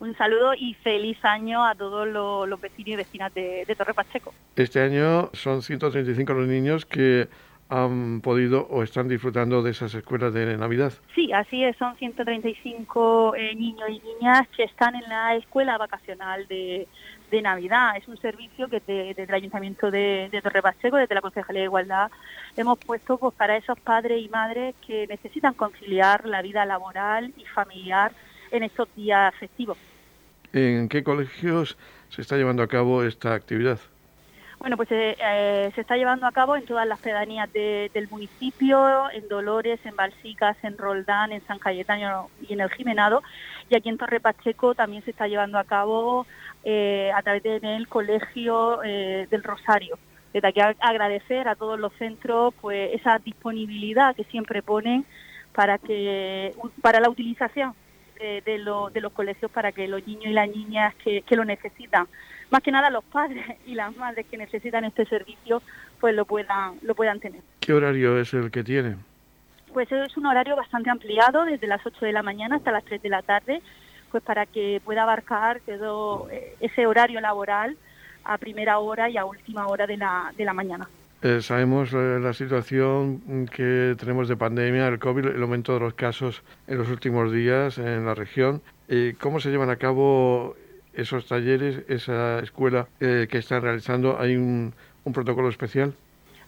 un 0.00 0.16
saludo 0.16 0.54
y 0.54 0.74
feliz 0.74 1.18
año 1.24 1.64
a 1.64 1.74
todos 1.74 2.06
los, 2.06 2.60
vecinos 2.60 2.88
y 2.88 2.96
vecinas 2.96 3.34
de, 3.34 3.74
Torre 3.76 3.94
Pacheco. 3.94 4.32
Este 4.56 4.80
año 4.80 5.30
son 5.32 5.62
135 5.62 6.32
los 6.32 6.48
niños 6.48 6.86
que 6.86 7.28
han 7.70 8.22
podido 8.22 8.66
o 8.70 8.82
están 8.82 9.08
disfrutando 9.08 9.62
de 9.62 9.72
esas 9.72 9.94
escuelas 9.94 10.32
de 10.32 10.56
Navidad. 10.56 10.92
Sí, 11.14 11.32
así 11.32 11.64
es, 11.64 11.76
son 11.76 11.96
135 11.96 13.34
eh, 13.36 13.54
niños 13.54 13.88
y 13.90 14.00
niñas 14.00 14.48
que 14.56 14.64
están 14.64 14.94
en 14.94 15.06
la 15.08 15.34
escuela 15.34 15.76
vacacional 15.76 16.46
de, 16.48 16.86
Navidad. 17.42 17.94
Es 17.98 18.08
un 18.08 18.16
servicio 18.16 18.68
que 18.68 18.80
desde 18.80 19.24
el 19.24 19.34
Ayuntamiento 19.34 19.90
de, 19.90 20.30
Torre 20.42 20.62
Pacheco, 20.62 20.96
desde 20.96 21.14
la 21.14 21.20
Concejalía 21.20 21.60
de 21.60 21.66
Igualdad, 21.66 22.10
hemos 22.56 22.78
puesto 22.78 23.18
pues, 23.18 23.34
para 23.34 23.54
esos 23.54 23.78
padres 23.78 24.24
y 24.24 24.30
madres 24.30 24.74
que 24.86 25.06
necesitan 25.06 25.52
conciliar 25.52 26.24
la 26.26 26.40
vida 26.40 26.64
laboral 26.64 27.34
y 27.36 27.44
familiar 27.44 28.12
en 28.50 28.62
estos 28.62 28.88
días 28.96 29.34
festivos. 29.34 29.76
¿En 30.52 30.88
qué 30.88 31.02
colegios 31.04 31.76
se 32.08 32.22
está 32.22 32.36
llevando 32.36 32.62
a 32.62 32.68
cabo 32.68 33.04
esta 33.04 33.34
actividad? 33.34 33.78
Bueno, 34.58 34.76
pues 34.76 34.90
eh, 34.90 35.16
eh, 35.22 35.70
se 35.74 35.82
está 35.82 35.96
llevando 35.96 36.26
a 36.26 36.32
cabo 36.32 36.56
en 36.56 36.64
todas 36.64 36.86
las 36.86 36.98
pedanías 36.98 37.52
del 37.52 38.08
municipio, 38.10 39.08
en 39.12 39.28
Dolores, 39.28 39.78
en 39.84 39.94
Balsicas, 39.94 40.56
en 40.64 40.76
Roldán, 40.76 41.30
en 41.30 41.46
San 41.46 41.60
Cayetano 41.60 42.28
y 42.48 42.54
en 42.54 42.60
el 42.60 42.70
Jimenado. 42.70 43.22
Y 43.70 43.76
aquí 43.76 43.88
en 43.88 43.98
Torre 43.98 44.18
Pacheco 44.18 44.74
también 44.74 45.04
se 45.04 45.12
está 45.12 45.28
llevando 45.28 45.58
a 45.58 45.64
cabo 45.64 46.26
eh, 46.64 47.12
a 47.14 47.22
través 47.22 47.42
del 47.42 47.86
Colegio 47.86 48.78
del 48.78 49.44
Rosario. 49.44 49.96
Desde 50.32 50.48
aquí 50.48 50.60
agradecer 50.60 51.46
a 51.46 51.54
todos 51.54 51.78
los 51.78 51.92
centros 51.94 52.52
pues 52.60 52.90
esa 52.94 53.18
disponibilidad 53.18 54.16
que 54.16 54.24
siempre 54.24 54.62
ponen 54.62 55.06
para 55.54 55.78
que 55.78 56.52
para 56.82 57.00
la 57.00 57.08
utilización 57.08 57.74
de, 58.18 58.42
de, 58.42 59.00
los 59.00 59.12
colegios 59.12 59.50
para 59.50 59.72
que 59.72 59.88
los 59.88 60.06
niños 60.06 60.26
y 60.26 60.32
las 60.32 60.48
niñas 60.48 60.94
que 60.96 61.24
lo 61.30 61.44
necesitan 61.44 62.06
más 62.50 62.62
que 62.62 62.72
nada 62.72 62.90
los 62.90 63.04
padres 63.04 63.44
y 63.66 63.74
las 63.74 63.94
madres 63.96 64.26
que 64.30 64.36
necesitan 64.36 64.84
este 64.84 65.04
servicio 65.06 65.62
pues 66.00 66.14
lo 66.14 66.24
puedan 66.24 66.78
lo 66.82 66.94
puedan 66.94 67.20
tener. 67.20 67.42
¿Qué 67.60 67.72
horario 67.72 68.18
es 68.18 68.32
el 68.34 68.50
que 68.50 68.64
tiene? 68.64 68.96
Pues 69.72 69.90
es 69.92 70.16
un 70.16 70.26
horario 70.26 70.56
bastante 70.56 70.90
ampliado 70.90 71.44
desde 71.44 71.66
las 71.66 71.84
8 71.84 72.06
de 72.06 72.12
la 72.12 72.22
mañana 72.22 72.56
hasta 72.56 72.72
las 72.72 72.84
3 72.84 73.02
de 73.02 73.08
la 73.10 73.22
tarde, 73.22 73.60
pues 74.10 74.22
para 74.22 74.46
que 74.46 74.80
pueda 74.84 75.02
abarcar 75.02 75.60
todo 75.60 76.28
eh, 76.30 76.56
ese 76.60 76.86
horario 76.86 77.20
laboral 77.20 77.76
a 78.24 78.38
primera 78.38 78.78
hora 78.78 79.10
y 79.10 79.18
a 79.18 79.24
última 79.24 79.66
hora 79.66 79.86
de 79.86 79.98
la, 79.98 80.32
de 80.36 80.44
la 80.44 80.54
mañana. 80.54 80.88
Eh, 81.20 81.40
sabemos 81.42 81.92
eh, 81.92 82.18
la 82.20 82.32
situación 82.32 83.48
que 83.52 83.96
tenemos 83.98 84.28
de 84.28 84.36
pandemia, 84.36 84.86
el 84.86 84.98
COVID, 84.98 85.26
el 85.26 85.42
aumento 85.42 85.74
de 85.74 85.80
los 85.80 85.94
casos 85.94 86.42
en 86.66 86.78
los 86.78 86.88
últimos 86.88 87.32
días 87.32 87.78
en 87.78 88.06
la 88.06 88.14
región. 88.14 88.62
¿Cómo 89.20 89.38
se 89.38 89.50
llevan 89.50 89.68
a 89.68 89.76
cabo 89.76 90.56
esos 90.98 91.26
talleres, 91.26 91.84
esa 91.88 92.40
escuela 92.40 92.88
eh, 92.98 93.28
que 93.30 93.38
están 93.38 93.62
realizando, 93.62 94.20
hay 94.20 94.36
un, 94.36 94.74
protocolo 95.14 95.48
especial. 95.48 95.94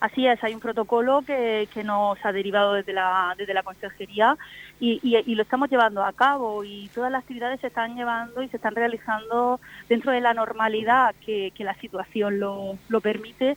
Así 0.00 0.26
es, 0.26 0.42
hay 0.44 0.54
un 0.54 0.60
protocolo 0.60 1.22
que, 1.26 1.66
que, 1.72 1.82
nos 1.82 2.18
ha 2.24 2.32
derivado 2.32 2.74
desde 2.74 2.92
la, 2.92 3.34
desde 3.38 3.54
la 3.54 3.62
consejería 3.62 4.36
y, 4.78 5.00
y, 5.02 5.34
lo 5.34 5.42
estamos 5.42 5.70
llevando 5.70 6.04
a 6.04 6.12
cabo 6.12 6.62
y 6.62 6.90
todas 6.94 7.10
las 7.10 7.22
actividades 7.22 7.60
se 7.60 7.68
están 7.68 7.96
llevando 7.96 8.42
y 8.42 8.48
se 8.48 8.56
están 8.56 8.74
realizando 8.74 9.60
dentro 9.88 10.12
de 10.12 10.20
la 10.20 10.34
normalidad 10.34 11.14
que, 11.24 11.52
que 11.54 11.64
la 11.64 11.74
situación 11.76 12.38
lo, 12.38 12.76
lo 12.88 13.00
permite, 13.00 13.56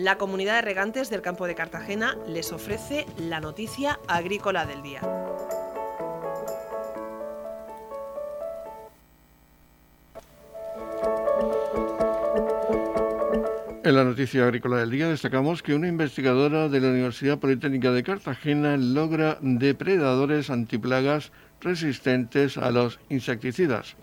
La 0.00 0.16
comunidad 0.16 0.54
de 0.54 0.62
regantes 0.62 1.10
del 1.10 1.20
campo 1.20 1.46
de 1.46 1.54
Cartagena 1.54 2.16
les 2.26 2.52
ofrece 2.52 3.04
la 3.18 3.38
noticia 3.38 4.00
agrícola 4.08 4.64
del 4.64 4.82
día. 4.82 5.02
En 13.84 13.94
la 13.94 14.04
noticia 14.04 14.44
agrícola 14.44 14.78
del 14.78 14.90
día 14.90 15.06
destacamos 15.06 15.62
que 15.62 15.74
una 15.74 15.88
investigadora 15.88 16.70
de 16.70 16.80
la 16.80 16.88
Universidad 16.88 17.38
Politécnica 17.38 17.90
de 17.90 18.02
Cartagena 18.02 18.78
logra 18.78 19.36
depredadores 19.42 20.48
antiplagas 20.48 21.30
resistentes 21.60 22.56
a 22.56 22.70
los 22.70 22.98
insecticidas. 23.10 23.96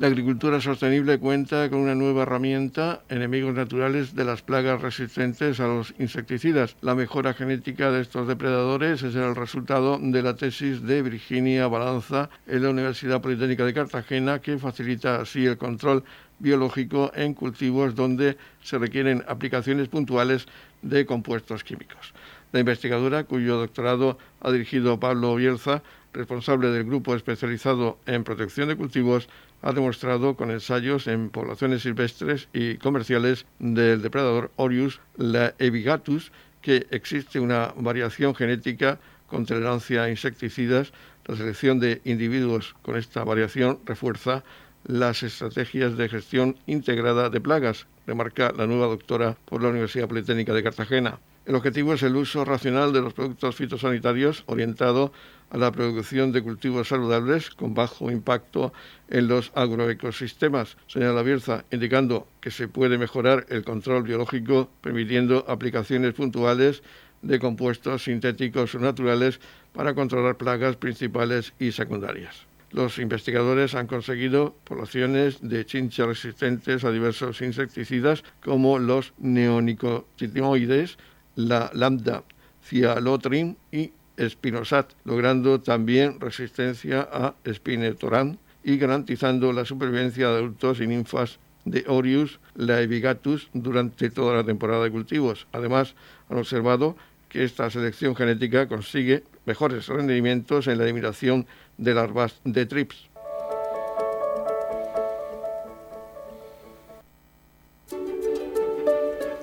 La 0.00 0.06
agricultura 0.06 0.62
sostenible 0.62 1.18
cuenta 1.18 1.68
con 1.68 1.80
una 1.80 1.94
nueva 1.94 2.22
herramienta, 2.22 3.02
enemigos 3.10 3.54
naturales 3.54 4.14
de 4.14 4.24
las 4.24 4.40
plagas 4.40 4.80
resistentes 4.80 5.60
a 5.60 5.66
los 5.66 5.92
insecticidas. 5.98 6.74
La 6.80 6.94
mejora 6.94 7.34
genética 7.34 7.90
de 7.90 8.00
estos 8.00 8.26
depredadores 8.26 9.02
es 9.02 9.14
el 9.14 9.36
resultado 9.36 9.98
de 10.00 10.22
la 10.22 10.36
tesis 10.36 10.80
de 10.80 11.02
Virginia 11.02 11.68
Balanza 11.68 12.30
en 12.46 12.62
la 12.62 12.70
Universidad 12.70 13.20
Politécnica 13.20 13.66
de 13.66 13.74
Cartagena, 13.74 14.38
que 14.38 14.56
facilita 14.56 15.20
así 15.20 15.44
el 15.44 15.58
control 15.58 16.02
biológico 16.38 17.12
en 17.14 17.34
cultivos 17.34 17.94
donde 17.94 18.38
se 18.62 18.78
requieren 18.78 19.22
aplicaciones 19.28 19.88
puntuales 19.88 20.46
de 20.80 21.04
compuestos 21.04 21.62
químicos. 21.62 22.14
La 22.52 22.60
investigadora, 22.60 23.24
cuyo 23.24 23.58
doctorado 23.58 24.16
ha 24.40 24.50
dirigido 24.50 24.98
Pablo 24.98 25.34
Bielza, 25.34 25.82
responsable 26.12 26.70
del 26.70 26.84
grupo 26.84 27.14
especializado 27.14 27.98
en 28.06 28.24
protección 28.24 28.68
de 28.68 28.76
cultivos, 28.76 29.28
ha 29.62 29.72
demostrado 29.72 30.36
con 30.36 30.50
ensayos 30.50 31.06
en 31.06 31.30
poblaciones 31.30 31.82
silvestres 31.82 32.48
y 32.52 32.76
comerciales 32.76 33.46
del 33.58 34.02
depredador 34.02 34.50
Orius 34.56 35.00
la 35.16 35.54
Evigatus 35.58 36.32
que 36.62 36.86
existe 36.90 37.40
una 37.40 37.72
variación 37.76 38.34
genética 38.34 38.98
con 39.26 39.46
tolerancia 39.46 40.04
a 40.04 40.10
insecticidas. 40.10 40.92
La 41.26 41.36
selección 41.36 41.78
de 41.78 42.00
individuos 42.04 42.74
con 42.82 42.96
esta 42.96 43.24
variación 43.24 43.78
refuerza 43.84 44.42
las 44.84 45.22
estrategias 45.22 45.96
de 45.96 46.08
gestión 46.08 46.56
integrada 46.66 47.28
de 47.28 47.40
plagas, 47.40 47.86
remarca 48.06 48.52
la 48.56 48.66
nueva 48.66 48.86
doctora 48.86 49.36
por 49.44 49.62
la 49.62 49.68
Universidad 49.68 50.08
Politécnica 50.08 50.54
de 50.54 50.62
Cartagena. 50.62 51.18
El 51.46 51.54
objetivo 51.54 51.94
es 51.94 52.02
el 52.02 52.16
uso 52.16 52.44
racional 52.44 52.92
de 52.92 53.00
los 53.00 53.14
productos 53.14 53.56
fitosanitarios 53.56 54.44
orientado 54.46 55.12
a 55.50 55.56
la 55.56 55.72
producción 55.72 56.32
de 56.32 56.42
cultivos 56.42 56.88
saludables 56.88 57.50
con 57.50 57.74
bajo 57.74 58.10
impacto 58.10 58.72
en 59.08 59.28
los 59.28 59.52
agroecosistemas, 59.54 60.76
señala 60.86 61.22
Bierza, 61.22 61.64
indicando 61.70 62.26
que 62.40 62.50
se 62.50 62.68
puede 62.68 62.98
mejorar 62.98 63.46
el 63.48 63.64
control 63.64 64.04
biológico 64.04 64.70
permitiendo 64.80 65.44
aplicaciones 65.48 66.14
puntuales 66.14 66.82
de 67.22 67.38
compuestos 67.38 68.04
sintéticos 68.04 68.74
o 68.74 68.78
naturales 68.78 69.40
para 69.72 69.94
controlar 69.94 70.36
plagas 70.36 70.76
principales 70.76 71.52
y 71.58 71.72
secundarias. 71.72 72.46
Los 72.72 72.98
investigadores 72.98 73.74
han 73.74 73.88
conseguido 73.88 74.54
poblaciones 74.64 75.38
de 75.42 75.66
chinchas 75.66 76.06
resistentes 76.06 76.84
a 76.84 76.92
diversos 76.92 77.42
insecticidas 77.42 78.22
como 78.44 78.78
los 78.78 79.12
neonicotinoides, 79.18 80.96
la 81.34 81.70
lambda 81.74 82.22
cialotrin 82.62 83.56
y 83.72 83.92
espinosat, 84.16 84.92
logrando 85.04 85.60
también 85.60 86.20
resistencia 86.20 87.08
a 87.10 87.34
spinetoram 87.46 88.36
y 88.62 88.76
garantizando 88.76 89.52
la 89.52 89.64
supervivencia 89.64 90.28
de 90.28 90.36
adultos 90.36 90.80
y 90.80 90.86
ninfas 90.86 91.38
de 91.64 91.84
Orius 91.86 92.40
laevigatus 92.54 93.48
durante 93.52 94.10
toda 94.10 94.36
la 94.36 94.44
temporada 94.44 94.84
de 94.84 94.90
cultivos. 94.90 95.46
Además, 95.52 95.94
han 96.28 96.38
observado 96.38 96.96
que 97.28 97.44
esta 97.44 97.70
selección 97.70 98.16
genética 98.16 98.66
consigue 98.68 99.24
mejores 99.46 99.86
rendimientos 99.86 100.66
en 100.66 100.78
la 100.78 100.84
eliminación 100.84 101.46
de 101.78 101.94
larvas 101.94 102.40
de 102.44 102.66
trips. 102.66 103.08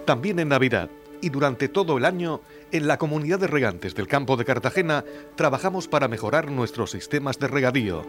También 0.05 0.39
en 0.39 0.49
Navidad 0.49 0.89
y 1.21 1.29
durante 1.29 1.67
todo 1.67 1.97
el 1.97 2.05
año, 2.05 2.41
en 2.71 2.87
la 2.87 2.97
comunidad 2.97 3.39
de 3.39 3.47
regantes 3.47 3.95
del 3.95 4.07
campo 4.07 4.37
de 4.37 4.45
Cartagena 4.45 5.03
trabajamos 5.35 5.87
para 5.87 6.07
mejorar 6.07 6.51
nuestros 6.51 6.91
sistemas 6.91 7.39
de 7.39 7.47
regadío. 7.47 8.03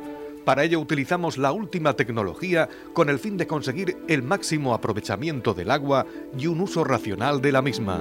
Para 0.44 0.64
ello 0.64 0.80
utilizamos 0.80 1.36
la 1.36 1.52
última 1.52 1.94
tecnología 1.94 2.68
con 2.94 3.10
el 3.10 3.18
fin 3.18 3.36
de 3.36 3.46
conseguir 3.46 3.98
el 4.08 4.22
máximo 4.22 4.72
aprovechamiento 4.72 5.52
del 5.54 5.70
agua 5.70 6.06
y 6.38 6.46
un 6.46 6.60
uso 6.60 6.84
racional 6.84 7.40
de 7.40 7.52
la 7.52 7.62
misma. 7.62 8.00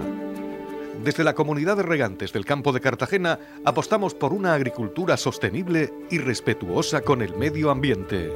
Desde 1.04 1.24
la 1.24 1.36
comunidad 1.36 1.78
de 1.78 1.84
regantes 1.84 2.34
del 2.34 2.46
campo 2.46 2.72
de 2.72 2.82
Cartagena 2.82 3.40
apostamos 3.66 4.16
por 4.16 4.34
una 4.34 4.54
agricultura 4.54 5.18
sostenible 5.18 5.94
y 6.10 6.18
respetuosa 6.18 7.02
con 7.02 7.22
el 7.22 7.36
medio 7.36 7.70
ambiente. 7.70 8.32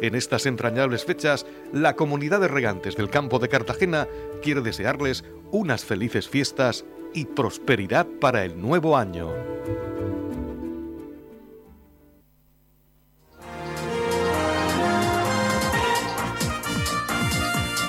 En 0.00 0.14
estas 0.14 0.46
entrañables 0.46 1.04
fechas, 1.04 1.44
la 1.74 1.94
comunidad 1.94 2.40
de 2.40 2.48
regantes 2.48 2.96
del 2.96 3.10
campo 3.10 3.38
de 3.38 3.50
Cartagena 3.50 4.08
quiere 4.42 4.62
desearles 4.62 5.24
unas 5.52 5.84
felices 5.84 6.28
fiestas 6.28 6.84
y 7.14 7.24
prosperidad 7.24 8.06
para 8.20 8.44
el 8.44 8.60
nuevo 8.60 8.96
año. 8.96 9.30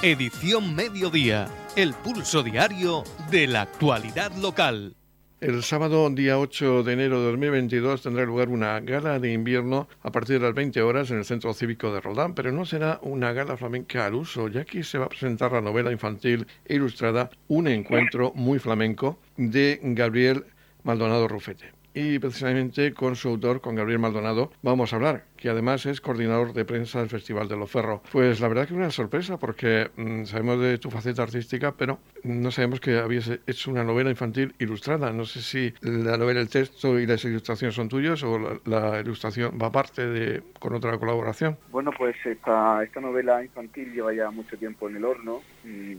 Edición 0.04 0.74
Mediodía, 0.74 1.48
el 1.76 1.94
pulso 1.94 2.42
diario 2.42 3.04
de 3.30 3.46
la 3.46 3.62
actualidad 3.62 4.32
local. 4.36 4.96
El 5.42 5.64
sábado, 5.64 6.08
día 6.12 6.38
8 6.38 6.84
de 6.84 6.94
enero 6.94 7.20
de 7.20 7.32
2022, 7.32 8.04
tendrá 8.04 8.24
lugar 8.26 8.50
una 8.50 8.80
gala 8.80 9.18
de 9.18 9.34
invierno 9.34 9.90
a 10.04 10.12
partir 10.12 10.40
de 10.40 10.46
las 10.46 10.54
20 10.54 10.84
horas 10.84 11.10
en 11.10 11.18
el 11.18 11.26
Centro 11.26 11.52
Cívico 11.56 11.92
de 11.92 12.00
Roldán, 12.00 12.36
pero 12.36 12.52
no 12.52 12.64
será 12.64 13.00
una 13.02 13.34
gala 13.34 13.58
flamenca 13.58 14.06
al 14.06 14.14
uso, 14.14 14.50
ya 14.50 14.66
que 14.66 14.84
se 14.84 15.00
va 15.00 15.06
a 15.06 15.10
presentar 15.10 15.52
la 15.52 15.62
novela 15.62 15.92
infantil 15.92 16.46
ilustrada 16.70 17.32
Un 17.48 17.68
encuentro 17.68 18.34
muy 18.36 18.60
flamenco 18.60 19.18
de 19.36 19.80
Gabriel 19.82 20.46
Maldonado 20.84 21.28
Rufete. 21.28 21.72
Y 21.96 22.20
precisamente 22.20 22.94
con 22.94 23.16
su 23.16 23.30
autor, 23.30 23.62
con 23.62 23.74
Gabriel 23.74 23.98
Maldonado, 23.98 24.52
vamos 24.62 24.94
a 24.94 24.98
hablar, 24.98 25.26
que 25.42 25.50
además 25.50 25.88
es 25.88 26.02
coordinador 26.02 26.54
de 26.54 26.66
prensa 26.66 27.00
del 27.00 27.10
Festival 27.10 27.48
de 27.48 27.58
Los 27.58 27.72
Ferros. 27.72 28.02
Pues 28.12 28.40
la 28.40 28.48
verdad 28.48 28.68
que 28.68 28.74
es 28.74 28.78
una 28.78 28.92
sorpresa 28.92 29.38
porque 29.38 29.90
mm, 29.98 30.26
sabemos 30.26 30.60
de 30.60 30.78
tu 30.78 30.92
faceta 30.92 31.24
artística, 31.24 31.72
pero 31.72 31.98
no 32.24 32.52
sabemos 32.52 32.80
que 32.80 33.00
habías 33.00 33.28
hecho 33.48 33.72
una 33.72 33.84
novela 33.84 34.12
infantil 34.12 34.54
ilustrada. 34.60 35.12
No 35.12 35.26
sé 35.26 35.42
si 35.42 35.74
la 35.82 36.16
novela, 36.18 36.42
el 36.42 36.50
texto 36.50 37.00
y 37.00 37.08
las 37.08 37.26
ilustraciones 37.26 37.74
son 37.74 37.90
tuyos 37.90 38.24
o 38.24 38.62
la, 38.66 39.00
ilustración 39.00 39.58
va 39.60 39.68
aparte 39.68 40.06
de 40.06 40.44
con 40.60 40.76
otra 40.76 40.96
colaboración. 41.00 41.58
Bueno, 41.72 41.92
pues 41.98 42.16
esta, 42.24 42.84
esta 42.84 43.02
novela 43.02 43.44
infantil 43.44 43.92
lleva 43.94 44.14
ya 44.14 44.30
mucho 44.30 44.56
tiempo 44.58 44.90
en 44.90 44.98
el 44.98 45.06
horno 45.06 45.42
y, 45.66 45.98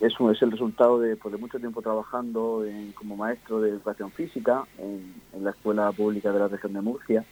eso 0.00 0.30
es 0.32 0.42
el 0.42 0.50
resultado 0.50 0.98
de, 0.98 1.16
pues, 1.16 1.32
de 1.32 1.38
mucho 1.38 1.58
tiempo 1.60 1.80
trabajando 1.80 2.64
como 2.94 3.16
maestro 3.16 3.60
de 3.60 3.70
educación 3.70 4.10
física 4.10 4.64
en, 4.78 5.14
en 5.32 5.44
la 5.44 5.50
Escuela 5.50 5.92
Pública 5.92 6.32
de 6.32 6.40
la 6.40 6.48
Región 6.48 6.72
de 6.72 6.80
Murcia 6.80 7.24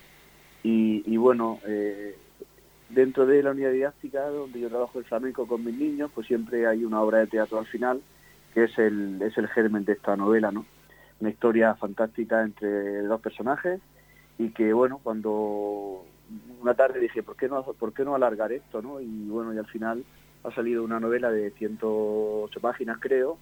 y, 0.62 1.16
bueno, 1.16 1.58
eh, 1.66 2.16
dentro 2.88 3.26
de 3.26 3.42
la 3.42 3.50
unidad 3.50 3.72
didáctica, 3.72 4.28
donde 4.28 4.60
yo 4.60 4.68
trabajo 4.68 4.98
el 4.98 5.04
flamenco 5.04 5.46
con 5.46 5.64
mis 5.64 5.76
niños, 5.76 6.10
pues 6.14 6.26
siempre 6.26 6.66
hay 6.66 6.84
una 6.84 7.00
obra 7.00 7.18
de 7.18 7.26
teatro 7.26 7.58
al 7.58 7.66
final, 7.66 8.00
que 8.54 8.64
es 8.64 8.78
el, 8.78 9.20
es 9.22 9.36
el 9.38 9.48
germen 9.48 9.84
de 9.84 9.94
esta 9.94 10.16
novela, 10.16 10.52
¿no? 10.52 10.64
Una 11.20 11.30
historia 11.30 11.74
fantástica 11.74 12.42
entre 12.42 13.02
dos 13.02 13.20
personajes 13.20 13.80
y 14.38 14.50
que, 14.50 14.72
bueno, 14.72 15.00
cuando 15.02 16.04
una 16.60 16.74
tarde 16.74 17.00
dije, 17.00 17.22
¿por 17.22 17.36
qué 17.36 17.48
no, 17.48 17.62
por 17.62 17.92
qué 17.92 18.04
no 18.04 18.14
alargar 18.14 18.52
esto, 18.52 18.82
no? 18.82 19.00
Y 19.00 19.28
bueno, 19.28 19.52
y 19.52 19.58
al 19.58 19.66
final 19.66 20.04
ha 20.44 20.50
salido 20.52 20.82
una 20.82 21.00
novela 21.00 21.30
de 21.30 21.50
108 21.52 22.60
páginas, 22.60 22.98
creo, 23.00 23.38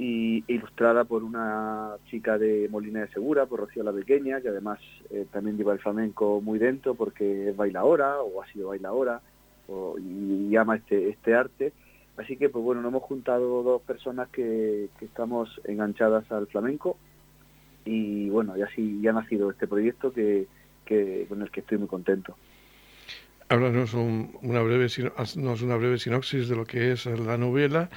y 0.00 0.42
ilustrada 0.46 1.04
por 1.04 1.22
una 1.22 1.96
chica 2.10 2.38
de 2.38 2.70
Molina 2.70 3.00
de 3.00 3.08
Segura, 3.08 3.44
por 3.44 3.60
Rocío 3.60 3.82
la 3.82 3.92
Pequeña, 3.92 4.40
que 4.40 4.48
además 4.48 4.78
eh, 5.10 5.26
también 5.30 5.58
lleva 5.58 5.74
el 5.74 5.78
flamenco 5.78 6.40
muy 6.40 6.58
dentro 6.58 6.94
porque 6.94 7.50
es 7.50 7.56
bailaora 7.56 8.22
o 8.22 8.40
ha 8.40 8.46
sido 8.46 8.68
bailaora 8.68 9.20
o, 9.68 9.98
y, 9.98 10.56
ama 10.56 10.76
este, 10.76 11.10
este 11.10 11.34
arte. 11.34 11.74
Así 12.16 12.38
que, 12.38 12.48
pues 12.48 12.64
bueno, 12.64 12.80
nos 12.80 12.92
hemos 12.92 13.02
juntado 13.02 13.62
dos 13.62 13.82
personas 13.82 14.30
que, 14.30 14.88
estamos 15.02 15.60
enganchadas 15.64 16.32
al 16.32 16.46
flamenco 16.46 16.96
y 17.84 18.30
bueno, 18.30 18.56
y 18.56 18.62
así 18.62 19.02
ya 19.02 19.10
ha 19.10 19.14
nacido 19.14 19.50
este 19.50 19.66
proyecto 19.66 20.14
que, 20.14 20.46
con 21.28 21.42
el 21.42 21.50
que 21.50 21.60
estoy 21.60 21.76
muy 21.76 21.88
contento. 21.88 22.36
Háblanos 23.50 23.94
una 23.94 24.62
breve, 24.62 24.86
una 25.34 25.76
breve 25.76 25.98
sinopsis 25.98 26.48
de 26.48 26.54
lo 26.54 26.64
que 26.64 26.92
es 26.92 27.06
la 27.06 27.36
novela 27.36 27.90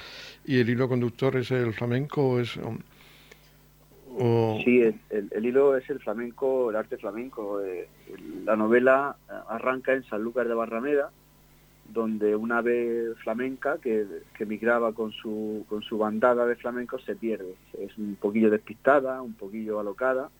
y 0.44 0.58
el 0.58 0.68
hilo 0.68 0.88
conductor 0.88 1.36
es 1.36 1.52
el 1.52 1.72
flamenco. 1.72 2.40
Es, 2.40 2.56
um, 2.56 2.76
Sí, 4.64 4.82
el, 5.10 5.46
hilo 5.46 5.76
es 5.76 5.88
el 5.90 6.00
flamenco, 6.00 6.70
el 6.70 6.76
arte 6.76 6.96
flamenco. 6.96 7.60
Eh, 7.60 7.86
la 8.44 8.56
novela 8.56 9.16
arranca 9.48 9.92
en 9.92 10.02
San 10.02 10.24
Lucas 10.24 10.48
de 10.48 10.54
Barrameda, 10.54 11.12
donde 11.88 12.34
una 12.34 12.58
ave 12.58 13.14
flamenca 13.22 13.78
que, 13.78 14.06
que 14.36 14.46
migraba 14.46 14.92
con 14.92 15.12
su, 15.12 15.64
con 15.68 15.82
su 15.82 15.98
bandada 15.98 16.46
de 16.46 16.56
flamencos 16.56 17.04
se 17.04 17.14
pierde. 17.14 17.54
Es 17.78 17.96
un 17.96 18.16
poquillo 18.16 18.50
despistada, 18.50 19.22
un 19.22 19.34
poquillo 19.34 19.78
alocada 19.78 20.30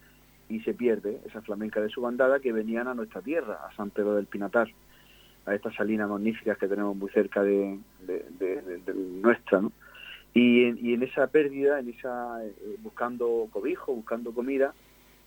y 0.49 0.59
se 0.63 0.75
pierde 0.75 1.21
esa 1.25 1.41
flamenca 1.41 1.81
de 1.81 1.89
su 1.89 2.01
bandada 2.01 2.41
que 2.41 2.51
venían 2.51 2.89
a 2.89 2.95
nuestra 2.95 3.21
tierra, 3.21 3.61
a 3.65 3.75
San 3.77 3.91
Pedro 3.91 4.17
del 4.17 4.27
Pinatar 4.27 4.69
a 5.47 5.55
estas 5.55 5.75
salinas 5.75 6.09
magníficas 6.09 6.59
que 6.59 6.69
tenemos 6.69 6.97
muy 6.97 7.11
cerca 7.11 7.43
de, 7.43 7.79
nuestra, 8.95 9.61
¿no? 9.61 9.73
Y 10.33 10.65
en, 10.65 11.03
esa 11.05 11.29
pérdida, 11.29 11.79
en 11.79 11.91
esa 11.91 12.45
eh, 12.45 12.77
buscando 12.83 13.47
cobijo, 13.53 13.95
buscando 13.95 14.33
comida, 14.33 14.75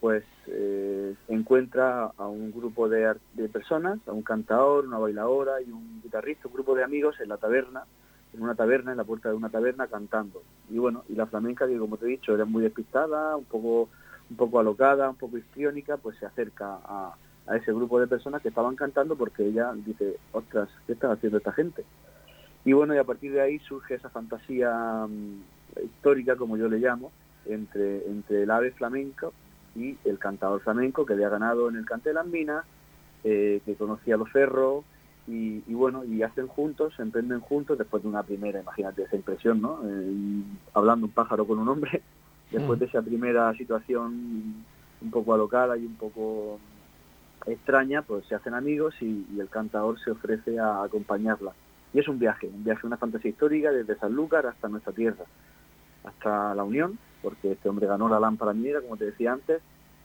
pues 0.02 0.24
eh, 0.48 1.16
encuentra 1.30 2.12
a 2.18 2.28
un 2.28 2.52
grupo 2.52 2.90
de, 2.90 3.16
personas, 3.52 4.00
a 4.06 4.12
un 4.12 4.22
cantador, 4.22 4.86
una 4.86 4.98
bailadora 4.98 5.62
y 5.62 5.72
un 5.72 6.02
guitarrista, 6.04 6.48
un 6.48 6.54
grupo 6.54 6.76
de 6.76 6.84
amigos 6.84 7.16
en 7.22 7.30
la 7.30 7.38
taberna, 7.38 7.86
en 8.34 8.42
una 8.42 8.56
taberna, 8.56 8.92
en 8.92 8.98
la 8.98 9.06
puerta 9.06 9.30
de 9.30 9.36
una 9.36 9.50
taberna, 9.50 9.88
cantando. 9.88 10.44
Y 10.70 10.78
bueno, 10.78 11.04
y 11.08 11.16
la 11.16 11.26
flamenca, 11.26 11.68
que 11.68 11.78
como 11.78 11.96
te 11.96 12.06
he 12.06 12.10
dicho, 12.10 12.36
era 12.36 12.44
muy 12.44 12.62
despistada, 12.62 13.36
un 13.38 13.46
poco, 13.46 13.90
un 14.30 14.36
poco 14.36 14.60
alocada, 14.60 15.10
un 15.10 15.16
poco 15.16 15.38
histriónica, 15.38 15.96
pues 15.96 16.18
se 16.18 16.26
acerca 16.26 16.80
a, 16.84 17.16
a 17.48 17.56
ese 17.56 17.74
grupo 17.74 18.00
de 18.00 18.08
personas 18.08 18.42
que 18.42 18.50
estaban 18.50 18.76
cantando 18.76 19.16
porque 19.16 19.46
ella 19.46 19.74
dice, 19.74 20.18
ostras, 20.32 20.70
¿qué 20.86 20.94
está 20.94 21.12
haciendo 21.12 21.38
esta 21.38 21.54
gente? 21.54 21.84
Y 22.66 22.74
bueno, 22.74 22.94
y 22.94 22.98
a 22.98 23.04
partir 23.04 23.32
de 23.32 23.42
ahí 23.42 23.60
surge 23.60 23.96
esa 23.96 24.10
fantasía 24.10 25.08
mm, 25.08 25.84
histórica, 25.86 26.36
como 26.36 26.58
yo 26.58 26.68
le 26.68 26.80
llamo, 26.80 27.12
entre, 27.46 28.06
entre 28.08 28.44
el 28.44 28.52
ave 28.52 28.72
flamenco 28.72 29.34
y 29.76 29.98
el 30.04 30.20
cantador 30.20 30.62
flamenco 30.62 31.06
que 31.06 31.16
le 31.16 31.24
ha 31.24 31.30
ganado 31.30 31.70
en 31.70 31.78
el 31.78 31.86
cante 31.86 32.10
de 32.10 32.16
las 32.16 32.26
minas, 32.26 32.66
eh, 33.24 33.62
que 33.66 33.76
conocía 33.76 34.18
los 34.18 34.30
ferros, 34.32 34.84
y, 35.30 35.60
bueno, 35.74 36.06
y 36.06 36.24
hacen 36.24 36.48
juntos, 36.48 36.94
se 36.96 37.02
emprenden 37.02 37.42
juntos 37.42 37.78
después 37.78 38.02
de 38.02 38.08
una 38.08 38.24
primera, 38.24 38.62
imagínate 38.62 39.04
esa 39.04 39.18
impresión, 39.18 39.62
¿no? 39.62 39.82
Eh, 39.84 40.42
hablando 40.74 41.06
un 41.06 41.12
pájaro 41.12 41.46
con 41.46 41.60
un 41.60 41.68
hombre, 41.68 42.02
después 42.52 42.78
mm. 42.78 42.80
de 42.80 42.86
esa 42.86 43.02
primera 43.02 43.54
situación 43.56 44.64
un 45.02 45.12
poco 45.12 45.34
alocada 45.34 45.78
y 45.78 45.86
un 45.86 45.96
poco 45.96 46.60
extraña, 47.48 48.02
pues 48.02 48.26
se 48.26 48.36
hacen 48.36 48.54
amigos 48.54 48.96
y, 49.02 49.26
el 49.40 49.50
cantador 49.50 50.00
se 50.00 50.12
ofrece 50.12 50.60
a 50.60 50.84
acompañarla. 50.84 51.54
Y 51.94 52.00
es 52.00 52.08
un 52.08 52.20
viaje, 52.20 52.48
un 52.48 52.64
viaje, 52.64 52.86
una 52.86 52.98
fantasía 52.98 53.32
histórica 53.32 53.72
desde 53.72 53.96
Sanlúcar 53.96 54.46
hasta 54.46 54.68
nuestra 54.68 54.94
tierra, 54.94 55.26
hasta 56.04 56.54
la 56.54 56.64
Unión, 56.64 57.00
porque 57.22 57.54
este 57.54 57.70
hombre 57.70 57.88
ganó 57.88 58.10
la 58.10 58.20
lámpara 58.20 58.54
minera, 58.54 58.82
como 58.82 58.98
te 58.98 59.06
decía 59.06 59.34
antes, 59.34 59.62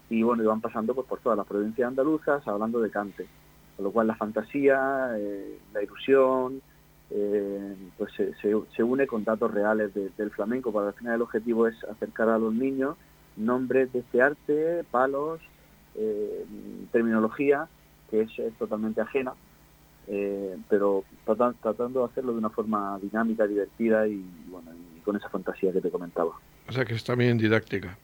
y 0.09 0.23
bueno, 0.23 0.43
y 0.43 0.47
van 0.47 0.61
pasando 0.61 0.95
pues, 0.95 1.07
por 1.07 1.21
todas 1.21 1.37
las 1.37 1.47
provincias 1.47 1.89
andaluzas 1.89 2.47
hablando 2.47 2.81
de 2.81 2.91
cante. 2.91 3.27
Con 3.77 3.85
lo 3.85 3.91
cual 3.91 4.07
la 4.07 4.15
fantasía, 4.15 5.13
eh, 5.17 5.59
la 5.73 5.83
ilusión, 5.83 6.61
eh, 7.11 7.75
pues 7.97 8.13
se, 8.15 8.35
se, 8.35 8.83
une 8.83 9.07
con 9.07 9.25
datos 9.25 9.51
reales 9.51 9.93
del 9.95 10.31
flamenco. 10.31 10.73
Para 10.73 10.89
al 10.89 10.95
final 10.95 11.15
el 11.15 11.23
objetivo 11.23 11.67
es 11.67 11.83
acercar 11.85 12.29
a 12.29 12.39
los 12.39 12.53
niños 12.53 12.97
nombres 13.37 13.93
de 13.93 14.01
este 14.01 14.21
arte, 14.23 14.85
palos, 14.91 15.41
eh, 15.95 16.45
terminología 16.91 17.69
que 18.11 18.23
es, 18.23 18.59
totalmente 18.59 19.01
ajena, 19.01 19.33
eh, 20.07 20.57
pero 20.69 21.05
tratando, 21.25 22.01
de 22.01 22.05
hacerlo 22.05 22.33
de 22.33 22.39
una 22.39 22.51
forma 22.51 22.99
dinámica, 23.01 23.47
divertida 23.47 24.07
y, 24.07 24.23
bueno, 24.49 24.71
y 24.97 25.01
con 25.01 25.17
esa 25.17 25.31
fantasía 25.31 25.73
que 25.73 25.81
te 25.81 25.91
comentaba. 25.91 26.33
O 26.69 26.73
sea 26.73 26.85
que 26.85 26.95
es 26.95 27.05
también 27.05 27.39
didáctica. 27.39 27.97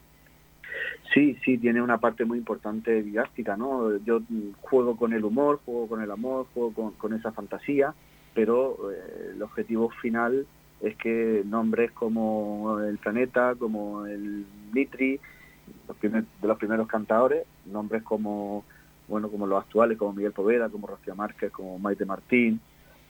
Sí, 1.13 1.37
sí, 1.45 1.59
tiene 1.59 1.83
una 1.83 1.99
parte 1.99 2.25
muy 2.25 2.39
importante 2.39 3.03
didáctica, 3.03 3.57
¿no? 3.57 3.97
Yo 3.99 4.21
juego 4.61 4.97
con 4.97 5.13
el 5.13 5.25
humor, 5.25 5.61
juego 5.65 5.89
con 5.89 6.03
el 6.03 6.11
amor, 6.11 6.47
juego 6.55 6.93
con, 6.97 7.13
esa 7.13 7.33
fantasía, 7.33 7.95
pero 8.35 8.91
eh, 8.91 9.33
el 9.35 9.43
objetivo 9.43 9.91
final 9.91 10.47
es 10.81 10.97
que 10.97 11.43
nombres 11.47 11.93
como 11.93 12.79
el 12.81 12.99
planeta, 12.99 13.55
como 13.59 14.07
el 14.07 14.47
Mitri, 15.89 16.09
de 16.09 16.49
los 16.49 16.59
primeros 16.59 16.87
cantadores, 16.89 17.45
nombres 17.67 18.03
como 18.03 18.65
bueno 19.09 19.31
como 19.31 19.47
los 19.47 19.63
actuales, 19.63 19.99
como 19.99 20.13
Miguel 20.13 20.33
Poveda, 20.33 20.69
como 20.69 20.87
Rocío 20.87 21.15
Márquez, 21.17 21.51
como 21.51 21.79
Maite 21.79 22.05
Martín, 22.05 22.61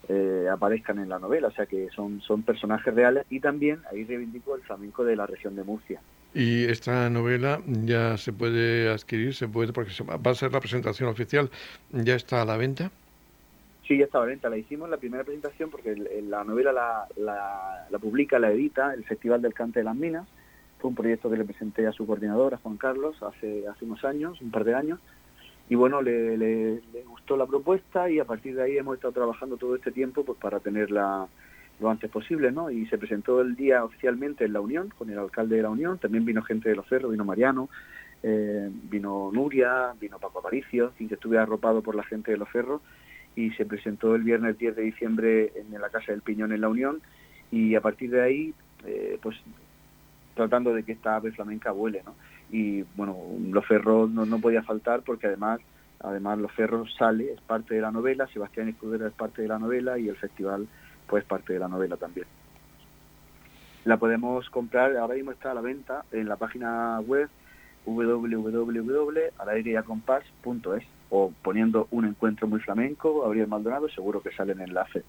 eh, 0.09 0.47
aparezcan 0.51 0.99
en 1.01 1.09
la 1.09 1.19
novela, 1.19 1.49
o 1.49 1.53
sea 1.53 1.67
que 1.67 1.89
son, 1.91 2.21
son 2.21 2.43
personajes 2.43 2.95
reales 2.95 3.27
y 3.31 3.41
también 3.41 3.81
ahí 3.91 4.05
reivindico 4.05 4.55
el 4.55 4.63
flamenco 4.63 5.05
de 5.05 5.17
la 5.17 5.27
región 5.27 5.57
de 5.57 5.65
Murcia. 5.65 6.01
Y 6.35 6.65
esta 6.65 7.11
novela 7.11 7.61
ya 7.67 8.17
se 8.17 8.33
puede 8.33 8.91
adquirir, 8.91 9.35
se 9.35 9.49
puede, 9.49 9.73
porque 9.73 9.91
va 10.05 10.31
a 10.31 10.35
ser 10.35 10.53
la 10.53 10.61
presentación 10.61 11.09
oficial, 11.09 11.51
¿ya 11.91 12.15
está 12.15 12.43
a 12.43 12.45
la 12.45 12.57
venta? 12.57 12.91
Sí, 13.87 13.99
ya 13.99 14.05
está 14.05 14.19
a 14.19 14.21
la 14.23 14.27
venta. 14.29 14.49
La 14.51 14.59
hicimos 14.59 14.89
la 14.89 14.99
primera 14.99 15.25
presentación 15.25 15.71
porque 15.71 15.97
la 15.97 16.45
novela 16.45 16.73
la, 16.73 17.07
la, 17.17 17.87
la 17.91 17.99
publica, 17.99 18.39
la 18.39 18.53
edita 18.53 18.93
el 18.93 19.05
Festival 19.05 19.43
del 19.43 19.55
Cante 19.55 19.81
de 19.81 19.85
las 19.85 19.97
Minas 19.97 20.29
fue 20.79 20.91
un 20.91 20.95
proyecto 20.95 21.31
que 21.31 21.37
le 21.37 21.45
presenté 21.45 21.87
a 21.87 21.93
su 21.93 22.07
coordinador, 22.07 22.55
a 22.55 22.59
Juan 22.59 22.77
Carlos, 22.77 23.21
hace, 23.23 23.67
hace 23.67 23.85
unos 23.85 24.05
años, 24.05 24.41
un 24.41 24.51
par 24.51 24.65
de 24.65 24.75
años. 24.75 25.01
Y 25.69 25.75
bueno, 25.75 26.01
le, 26.01 26.81
gustó 27.07 27.37
la 27.37 27.47
propuesta 27.47 28.09
y 28.09 28.19
a 28.19 28.25
partir 28.25 28.55
de 28.55 28.63
ahí 28.63 28.79
hemos 28.79 28.95
estado 28.97 29.13
trabajando 29.13 29.57
todo 29.57 29.77
este 29.77 29.93
tiempo 29.93 30.25
pues 30.25 30.39
para 30.39 30.61
tenerla 30.61 31.29
lo 31.81 31.91
antes 31.91 32.11
posible, 32.11 32.51
¿no? 32.51 32.71
Y 32.71 32.87
se 32.87 32.99
presentó 32.99 33.41
el 33.41 33.55
día 33.55 33.85
oficialmente 33.85 34.45
en 34.45 34.53
la 34.53 34.61
Unión, 34.61 34.93
con 34.97 35.11
el 35.11 35.19
alcalde 35.19 35.57
de 35.57 35.63
la 35.63 35.71
Unión, 35.71 35.99
también 35.99 36.25
vino 36.25 36.43
gente 36.43 36.69
de 36.69 36.77
Los 36.77 36.89
Cerros, 36.89 37.13
vino 37.13 37.25
Mariano, 37.25 37.69
eh, 38.23 38.69
vino 38.91 39.31
Nuria, 39.33 39.95
vino 40.01 40.19
Paco 40.19 40.41
Aparicio, 40.41 40.93
y 40.99 41.07
que 41.07 41.15
estuve 41.15 41.39
arropado 41.39 41.83
por 41.83 41.95
la 41.95 42.03
gente 42.03 42.33
de 42.33 42.39
Los 42.39 42.49
Cerros, 42.51 42.81
y 43.37 43.51
se 43.53 43.65
presentó 43.65 44.17
el 44.17 44.23
viernes 44.23 44.59
10 44.59 44.75
de 44.75 44.83
diciembre 44.83 45.53
en 45.55 45.81
la 45.81 45.91
Casa 45.91 46.11
del 46.11 46.23
Piñón 46.23 46.53
en 46.53 46.63
la 46.63 46.69
Unión, 46.69 47.01
y 47.53 47.77
a 47.77 47.81
partir 47.81 48.11
de 48.11 48.23
ahí, 48.23 48.55
eh, 48.85 49.19
pues 49.23 49.37
tratando 50.39 50.73
de 50.73 50.85
que 50.85 50.93
esta 50.93 51.17
ave 51.17 51.33
flamenca 51.33 51.73
vuele, 51.73 52.03
¿no? 52.05 52.15
Y 52.51 52.83
bueno, 52.97 53.17
los 53.51 53.67
ferros 53.67 54.09
no, 54.11 54.25
no 54.25 54.39
podía 54.39 54.63
faltar 54.63 55.03
porque 55.03 55.27
además 55.27 55.61
además 56.01 56.39
los 56.39 56.53
ferros 56.53 56.95
sale, 56.97 57.33
es 57.33 57.41
parte 57.41 57.75
de 57.75 57.81
la 57.81 57.91
novela, 57.91 58.29
Sebastián 58.29 58.69
Escudero 58.69 59.09
es 59.09 59.13
parte 59.13 59.43
de 59.43 59.49
la 59.49 59.59
novela 59.59 59.99
y 59.99 60.09
el 60.09 60.15
festival 60.17 60.69
pues 61.09 61.25
parte 61.25 61.55
de 61.55 61.59
la 61.59 61.67
novela 61.67 61.97
también. 61.97 62.29
La 63.85 63.97
podemos 63.97 64.49
comprar, 64.51 64.97
ahora 64.97 65.17
mismo 65.17 65.33
está 65.33 65.51
a 65.51 65.55
la 65.55 65.61
venta 65.61 66.05
en 66.13 66.29
la 66.29 66.37
página 66.37 67.01
web 67.01 67.29
www.aladriacompás.es 67.85 70.85
o 71.11 71.33
poniendo 71.43 71.89
un 71.91 72.05
encuentro 72.05 72.47
muy 72.47 72.61
flamenco, 72.61 73.23
Gabriel 73.23 73.49
Maldonado, 73.49 73.89
seguro 73.89 74.23
que 74.23 74.31
sale 74.31 74.53
en 74.53 74.61
enlace 74.61 75.03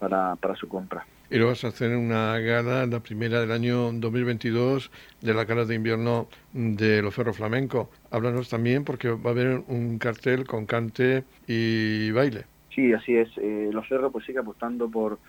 para, 0.00 0.34
para 0.36 0.56
su 0.56 0.66
compra. 0.66 1.06
Y 1.30 1.38
lo 1.38 1.46
vas 1.46 1.62
a 1.62 1.68
hacer 1.68 1.92
en 1.92 1.98
una 1.98 2.36
gala, 2.40 2.86
la 2.86 2.98
primera 2.98 3.40
del 3.40 3.52
año 3.52 3.92
2022 3.92 4.90
de 5.20 5.32
la 5.32 5.44
gala 5.44 5.64
de 5.64 5.76
invierno 5.76 6.26
de 6.52 7.02
los 7.02 7.14
Ferro 7.14 7.32
Flamenco. 7.32 7.88
Háblanos 8.10 8.48
también 8.48 8.84
porque 8.84 9.10
va 9.10 9.30
a 9.30 9.32
haber 9.32 9.62
un 9.68 9.98
cartel 9.98 10.44
con 10.44 10.66
cante 10.66 11.22
y 11.46 12.10
baile. 12.10 12.46
Sí, 12.74 12.92
así 12.92 13.16
es. 13.16 13.28
Eh, 13.36 13.70
los 13.72 13.86
Ferro 13.86 14.10
pues 14.10 14.24
sigue 14.24 14.40
apostando 14.40 14.90
por, 14.90 15.20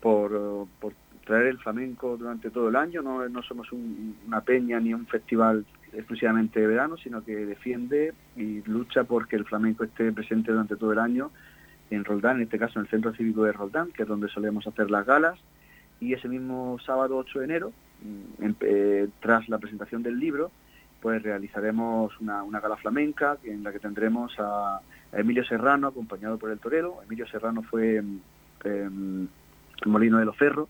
por, 0.00 0.68
por, 0.78 0.92
traer 1.26 1.46
el 1.46 1.58
flamenco 1.58 2.16
durante 2.16 2.50
todo 2.50 2.68
el 2.68 2.76
año. 2.76 3.02
No, 3.02 3.28
no 3.28 3.42
somos 3.42 3.68
una 3.72 4.42
peña 4.42 4.78
ni 4.78 4.94
un 4.94 5.06
festival 5.06 5.64
exclusivamente 5.92 6.60
de 6.60 6.68
verano, 6.68 6.96
sino 6.96 7.24
que 7.24 7.34
defiende 7.34 8.14
y 8.36 8.62
lucha 8.62 9.02
porque 9.04 9.34
el 9.34 9.44
flamenco 9.44 9.82
esté 9.82 10.12
presente 10.12 10.52
durante 10.52 10.76
todo 10.76 10.92
el 10.92 11.00
año 11.00 11.32
en 11.94 12.04
Roldán, 12.04 12.36
en 12.36 12.42
este 12.44 12.58
caso 12.58 12.78
en 12.78 12.86
el 12.86 12.90
Centro 12.90 13.12
Cívico 13.12 13.44
de 13.44 13.52
Roldán, 13.52 13.92
que 13.92 14.02
es 14.02 14.08
donde 14.08 14.28
solemos 14.28 14.66
hacer 14.66 14.90
las 14.90 15.06
galas, 15.06 15.38
y 16.00 16.14
ese 16.14 16.28
mismo 16.28 16.78
sábado 16.84 17.18
8 17.18 17.40
de 17.40 17.44
enero, 17.44 17.72
mm, 18.02 18.50
eh, 18.60 19.08
tras 19.20 19.48
la 19.48 19.58
presentación 19.58 20.02
del 20.02 20.18
libro, 20.18 20.50
pues 21.00 21.22
realizaremos 21.22 22.18
una, 22.20 22.60
gala 22.60 22.76
flamenca 22.76 23.36
en 23.44 23.62
la 23.62 23.72
que 23.72 23.78
tendremos 23.78 24.34
a, 24.38 24.80
Emilio 25.12 25.44
Serrano 25.44 25.88
acompañado 25.88 26.38
por 26.38 26.50
el 26.50 26.58
torero. 26.58 27.02
Emilio 27.04 27.26
Serrano 27.26 27.62
fue 27.62 28.00
mm, 28.00 28.20
em, 28.64 29.28
Molino 29.84 30.18
de 30.18 30.24
los 30.24 30.36
Ferros. 30.36 30.68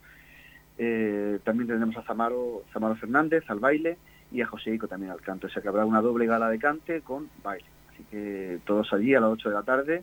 Eh, 0.78 1.38
también 1.44 1.68
tendremos 1.68 1.96
a 1.96 2.02
Zamaro, 2.02 2.64
Zamaro 2.72 2.96
Fernández 2.96 3.44
al 3.48 3.60
baile 3.60 3.98
y 4.32 4.40
a 4.40 4.46
José 4.46 4.74
Ico 4.74 4.88
también 4.88 5.12
al 5.12 5.20
canto. 5.20 5.46
O 5.46 5.50
sea 5.50 5.62
que 5.62 5.68
habrá 5.68 5.84
una 5.84 6.00
doble 6.00 6.26
gala 6.26 6.48
de 6.48 6.58
cante 6.58 7.02
con 7.02 7.28
baile. 7.44 7.66
Así 7.92 8.02
que 8.10 8.58
todos 8.64 8.92
allí 8.92 9.14
a 9.14 9.20
las 9.20 9.30
8 9.30 9.50
de 9.50 9.54
la 9.54 9.62
tarde 9.62 10.02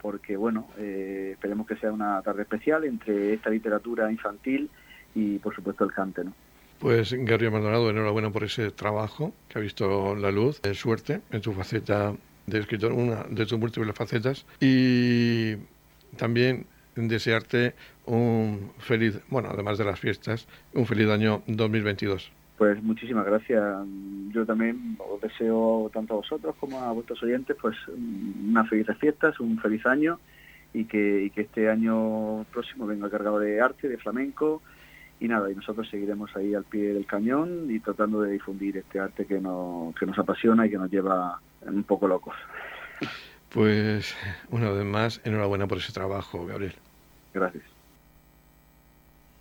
porque 0.00 0.36
bueno, 0.36 0.68
eh, 0.78 1.30
esperemos 1.32 1.66
que 1.66 1.76
sea 1.76 1.92
una 1.92 2.20
tarde 2.22 2.42
especial 2.42 2.84
entre 2.84 3.34
esta 3.34 3.50
literatura 3.50 4.10
infantil 4.10 4.70
y 5.14 5.38
por 5.38 5.54
supuesto 5.54 5.84
el 5.84 5.92
cante, 5.92 6.24
¿no? 6.24 6.34
Pues 6.78 7.12
Gabriel 7.12 7.52
Maldonado, 7.52 7.90
enhorabuena 7.90 8.30
por 8.30 8.42
ese 8.42 8.70
trabajo 8.70 9.34
que 9.48 9.58
ha 9.58 9.62
visto 9.62 10.14
la 10.16 10.30
luz, 10.30 10.62
suerte 10.72 11.20
en 11.30 11.42
tu 11.42 11.52
faceta 11.52 12.14
de 12.46 12.58
escritor, 12.58 12.92
una 12.92 13.24
de 13.28 13.44
tus 13.44 13.58
múltiples 13.58 13.94
facetas 13.94 14.46
y 14.60 15.56
también 16.16 16.66
desearte 16.94 17.74
un 18.06 18.72
feliz, 18.78 19.20
bueno, 19.28 19.50
además 19.52 19.76
de 19.76 19.84
las 19.84 20.00
fiestas, 20.00 20.46
un 20.72 20.86
feliz 20.86 21.08
año 21.08 21.42
2022. 21.46 22.32
Pues 22.60 22.82
muchísimas 22.82 23.24
gracias. 23.24 23.64
Yo 24.34 24.44
también 24.44 24.98
os 24.98 25.18
deseo 25.18 25.90
tanto 25.94 26.12
a 26.12 26.16
vosotros 26.18 26.54
como 26.60 26.78
a 26.78 26.92
vuestros 26.92 27.22
oyentes 27.22 27.56
pues 27.58 27.74
unas 27.88 28.68
felices 28.68 28.98
fiestas, 28.98 29.40
un 29.40 29.58
feliz 29.58 29.86
año 29.86 30.20
y 30.74 30.84
que, 30.84 31.32
este 31.34 31.70
año 31.70 32.44
próximo 32.52 32.86
venga 32.86 33.08
cargado 33.08 33.38
de 33.38 33.62
arte, 33.62 33.88
de 33.88 33.96
flamenco 33.96 34.60
y 35.20 35.28
nada, 35.28 35.50
y 35.50 35.54
nosotros 35.54 35.88
seguiremos 35.88 36.36
ahí 36.36 36.52
al 36.52 36.64
pie 36.64 36.92
del 36.92 37.06
cañón 37.06 37.70
y 37.70 37.80
tratando 37.80 38.20
de 38.20 38.32
difundir 38.32 38.76
este 38.76 39.00
arte 39.00 39.24
que 39.24 39.40
nos, 39.40 39.94
que 39.94 40.04
nos 40.04 40.18
apasiona 40.18 40.66
y 40.66 40.70
que 40.70 40.76
nos 40.76 40.90
lleva 40.90 41.40
un 41.62 41.84
poco 41.84 42.08
locos. 42.08 42.34
Pues 43.48 44.14
una 44.50 44.70
vez 44.70 44.84
más, 44.84 45.22
enhorabuena 45.24 45.66
por 45.66 45.78
ese 45.78 45.94
trabajo, 45.94 46.44
Gabriel. 46.44 46.74
Gracias. 47.32 47.79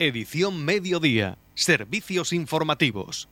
Edición 0.02 0.64
Mediodía. 0.64 1.38
Servicios 1.56 2.32
informativos. 2.32 3.28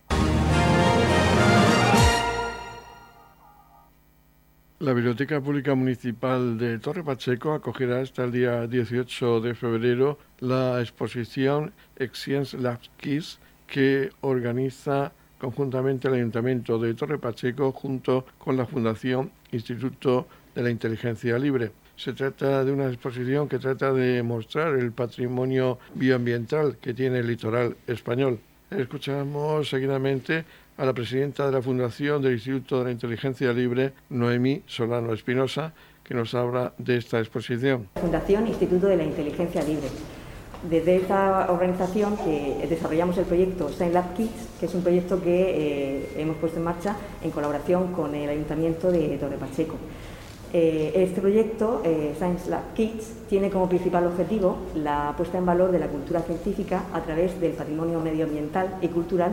La 4.78 4.92
Biblioteca 4.92 5.40
Pública 5.40 5.74
Municipal 5.74 6.58
de 6.58 6.78
Torre 6.78 7.02
Pacheco 7.02 7.54
acogerá 7.54 8.02
hasta 8.02 8.24
el 8.24 8.32
día 8.32 8.66
18 8.66 9.40
de 9.40 9.54
febrero 9.54 10.18
la 10.40 10.82
exposición 10.82 11.72
Excience 11.96 12.58
Labs 12.58 12.90
Kids 12.98 13.38
que 13.66 14.10
organiza 14.20 15.12
conjuntamente 15.38 16.08
el 16.08 16.14
Ayuntamiento 16.14 16.78
de 16.78 16.92
Torre 16.92 17.16
Pacheco 17.16 17.72
junto 17.72 18.26
con 18.36 18.58
la 18.58 18.66
Fundación 18.66 19.32
Instituto 19.52 20.28
de 20.54 20.64
la 20.64 20.70
Inteligencia 20.70 21.38
Libre. 21.38 21.72
Se 21.98 22.12
trata 22.12 22.64
de 22.64 22.70
una 22.70 22.86
exposición 22.86 23.48
que 23.48 23.58
trata 23.58 23.92
de 23.92 24.22
mostrar 24.22 24.76
el 24.76 24.92
patrimonio 24.92 25.80
bioambiental 25.96 26.76
que 26.76 26.94
tiene 26.94 27.18
el 27.18 27.26
litoral 27.26 27.76
español. 27.88 28.38
Escuchamos 28.70 29.68
seguidamente 29.68 30.44
a 30.76 30.84
la 30.84 30.92
presidenta 30.92 31.46
de 31.46 31.50
la 31.50 31.60
Fundación 31.60 32.22
del 32.22 32.34
Instituto 32.34 32.78
de 32.78 32.84
la 32.84 32.90
Inteligencia 32.92 33.52
Libre, 33.52 33.94
Noemí 34.10 34.62
Solano 34.66 35.12
Espinosa, 35.12 35.72
que 36.04 36.14
nos 36.14 36.34
habla 36.34 36.72
de 36.78 36.98
esta 36.98 37.18
exposición. 37.18 37.88
Fundación 38.00 38.46
Instituto 38.46 38.86
de 38.86 38.96
la 38.96 39.02
Inteligencia 39.02 39.64
Libre. 39.64 39.88
Desde 40.70 40.96
esta 40.96 41.50
organización 41.50 42.16
que 42.18 42.64
desarrollamos 42.68 43.18
el 43.18 43.24
proyecto 43.24 43.70
Science 43.70 43.94
Lab 43.94 44.14
Kids, 44.14 44.48
que 44.60 44.66
es 44.66 44.74
un 44.74 44.82
proyecto 44.82 45.20
que 45.20 45.96
eh, 45.96 46.08
hemos 46.16 46.36
puesto 46.36 46.58
en 46.58 46.64
marcha 46.64 46.96
en 47.24 47.32
colaboración 47.32 47.92
con 47.92 48.14
el 48.14 48.28
Ayuntamiento 48.28 48.92
de 48.92 49.18
Torre 49.18 49.36
Pacheco. 49.36 49.74
Eh, 50.52 50.92
este 50.94 51.20
proyecto, 51.20 51.82
eh, 51.84 52.14
Science 52.16 52.48
Lab 52.48 52.72
Kids, 52.74 53.12
tiene 53.28 53.50
como 53.50 53.68
principal 53.68 54.06
objetivo 54.06 54.56
la 54.74 55.12
puesta 55.14 55.36
en 55.36 55.44
valor 55.44 55.72
de 55.72 55.78
la 55.78 55.88
cultura 55.88 56.22
científica 56.22 56.84
a 56.94 57.02
través 57.02 57.38
del 57.38 57.52
patrimonio 57.52 58.00
medioambiental 58.00 58.78
y 58.80 58.88
cultural 58.88 59.32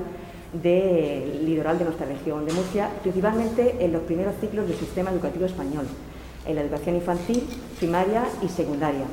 del 0.51 1.45
litoral 1.45 1.79
de 1.79 1.85
nuestra 1.85 2.05
región 2.05 2.45
de 2.45 2.51
Murcia, 2.51 2.89
principalmente 3.01 3.77
en 3.79 3.93
los 3.93 4.01
primeros 4.01 4.35
ciclos 4.41 4.67
del 4.67 4.77
sistema 4.77 5.11
educativo 5.11 5.45
español, 5.45 5.85
en 6.45 6.55
la 6.55 6.61
educación 6.61 6.95
infantil, 6.95 7.43
primaria 7.77 8.23
y 8.41 8.49
secundaria. 8.49 9.05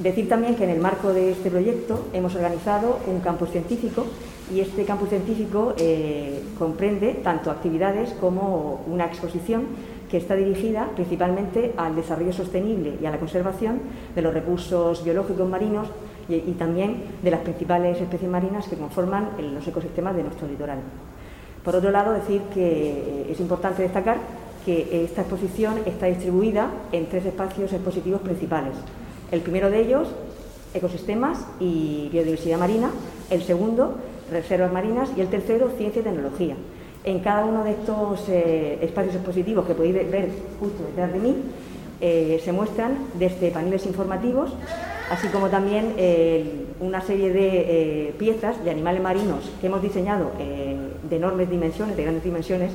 Decir 0.00 0.28
también 0.28 0.56
que 0.56 0.64
en 0.64 0.70
el 0.70 0.80
marco 0.80 1.12
de 1.12 1.32
este 1.32 1.50
proyecto 1.50 2.06
hemos 2.12 2.34
organizado 2.34 2.98
un 3.06 3.20
campus 3.20 3.50
científico 3.50 4.06
y 4.52 4.60
este 4.60 4.84
campus 4.84 5.10
científico 5.10 5.74
eh, 5.76 6.42
comprende 6.58 7.20
tanto 7.22 7.50
actividades 7.50 8.10
como 8.14 8.82
una 8.88 9.06
exposición 9.06 9.66
que 10.10 10.16
está 10.16 10.34
dirigida 10.34 10.88
principalmente 10.94 11.72
al 11.76 11.94
desarrollo 11.94 12.32
sostenible 12.32 12.98
y 13.00 13.06
a 13.06 13.10
la 13.10 13.18
conservación 13.18 13.80
de 14.14 14.22
los 14.22 14.34
recursos 14.34 15.04
biológicos 15.04 15.48
marinos 15.48 15.88
y, 16.28 16.52
también 16.52 17.02
de 17.22 17.30
las 17.30 17.40
principales 17.40 18.00
especies 18.00 18.30
marinas 18.30 18.68
que 18.68 18.76
conforman 18.76 19.30
los 19.54 19.66
ecosistemas 19.66 20.14
de 20.16 20.22
nuestro 20.22 20.46
litoral. 20.46 20.78
Por 21.64 21.76
otro 21.76 21.90
lado, 21.90 22.12
decir 22.12 22.42
que 22.54 22.90
eh, 22.90 23.26
es 23.30 23.40
importante 23.40 23.82
destacar 23.82 24.18
que 24.64 25.04
esta 25.04 25.22
exposición 25.22 25.78
está 25.86 26.06
distribuida 26.06 26.70
en 26.92 27.06
tres 27.06 27.26
espacios 27.26 27.72
expositivos 27.72 28.20
principales. 28.20 28.74
El 29.30 29.40
primero 29.40 29.70
de 29.70 29.80
ellos, 29.80 30.08
ecosistemas 30.74 31.46
y 31.58 32.08
biodiversidad 32.12 32.58
marina, 32.58 32.90
el 33.30 33.42
segundo, 33.42 33.96
reservas 34.30 34.72
marinas 34.72 35.10
y 35.16 35.20
el 35.20 35.28
tercero, 35.28 35.70
ciencia 35.76 36.00
y 36.00 36.04
tecnología. 36.04 36.56
En 37.02 37.20
cada 37.20 37.46
uno 37.46 37.64
de 37.64 37.70
estos 37.70 38.28
eh, 38.28 38.78
espacios 38.82 39.14
expositivos 39.14 39.66
que 39.66 39.74
podéis 39.74 39.94
ver 39.94 40.28
justo 40.58 40.82
detrás 40.84 41.12
de 41.12 41.18
mí, 41.18 41.34
eh, 42.02 42.40
se 42.44 42.52
muestran 42.52 42.98
desde 43.14 43.50
paneles 43.50 43.86
informativos, 43.86 44.52
así 45.10 45.28
como 45.28 45.48
también 45.48 45.94
eh, 45.96 46.66
una 46.80 47.00
serie 47.00 47.32
de 47.32 48.14
piezas 48.18 48.62
de 48.64 48.70
animales 48.70 49.02
marinos 49.02 49.50
que 49.60 49.66
hemos 49.66 49.82
diseñado 49.82 50.30
de 50.38 51.16
enormes 51.16 51.48
dimensiones, 51.50 51.96
de 51.96 52.02
grandes 52.02 52.24
dimensiones, 52.24 52.72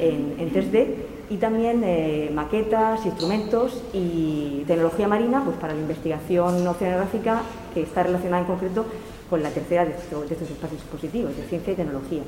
en, 0.00 0.34
en 0.38 0.52
3D, 0.52 0.86
y 1.30 1.36
también 1.36 1.84
maquetas, 2.34 3.06
instrumentos 3.06 3.82
y 3.92 4.64
tecnología 4.66 5.06
marina 5.06 5.42
pues, 5.44 5.56
para 5.56 5.74
la 5.74 5.80
investigación 5.80 6.66
oceanográfica 6.66 7.42
que 7.72 7.82
está 7.82 8.02
relacionada 8.02 8.42
en 8.42 8.48
concreto 8.48 8.84
con 9.28 9.42
la 9.42 9.50
tercera 9.50 9.84
de 9.84 9.92
estos 9.92 10.28
espacios 10.30 10.80
expositivos, 10.80 11.36
de 11.36 11.44
ciencia 11.44 11.72
y 11.72 11.76
tecnología. 11.76 12.22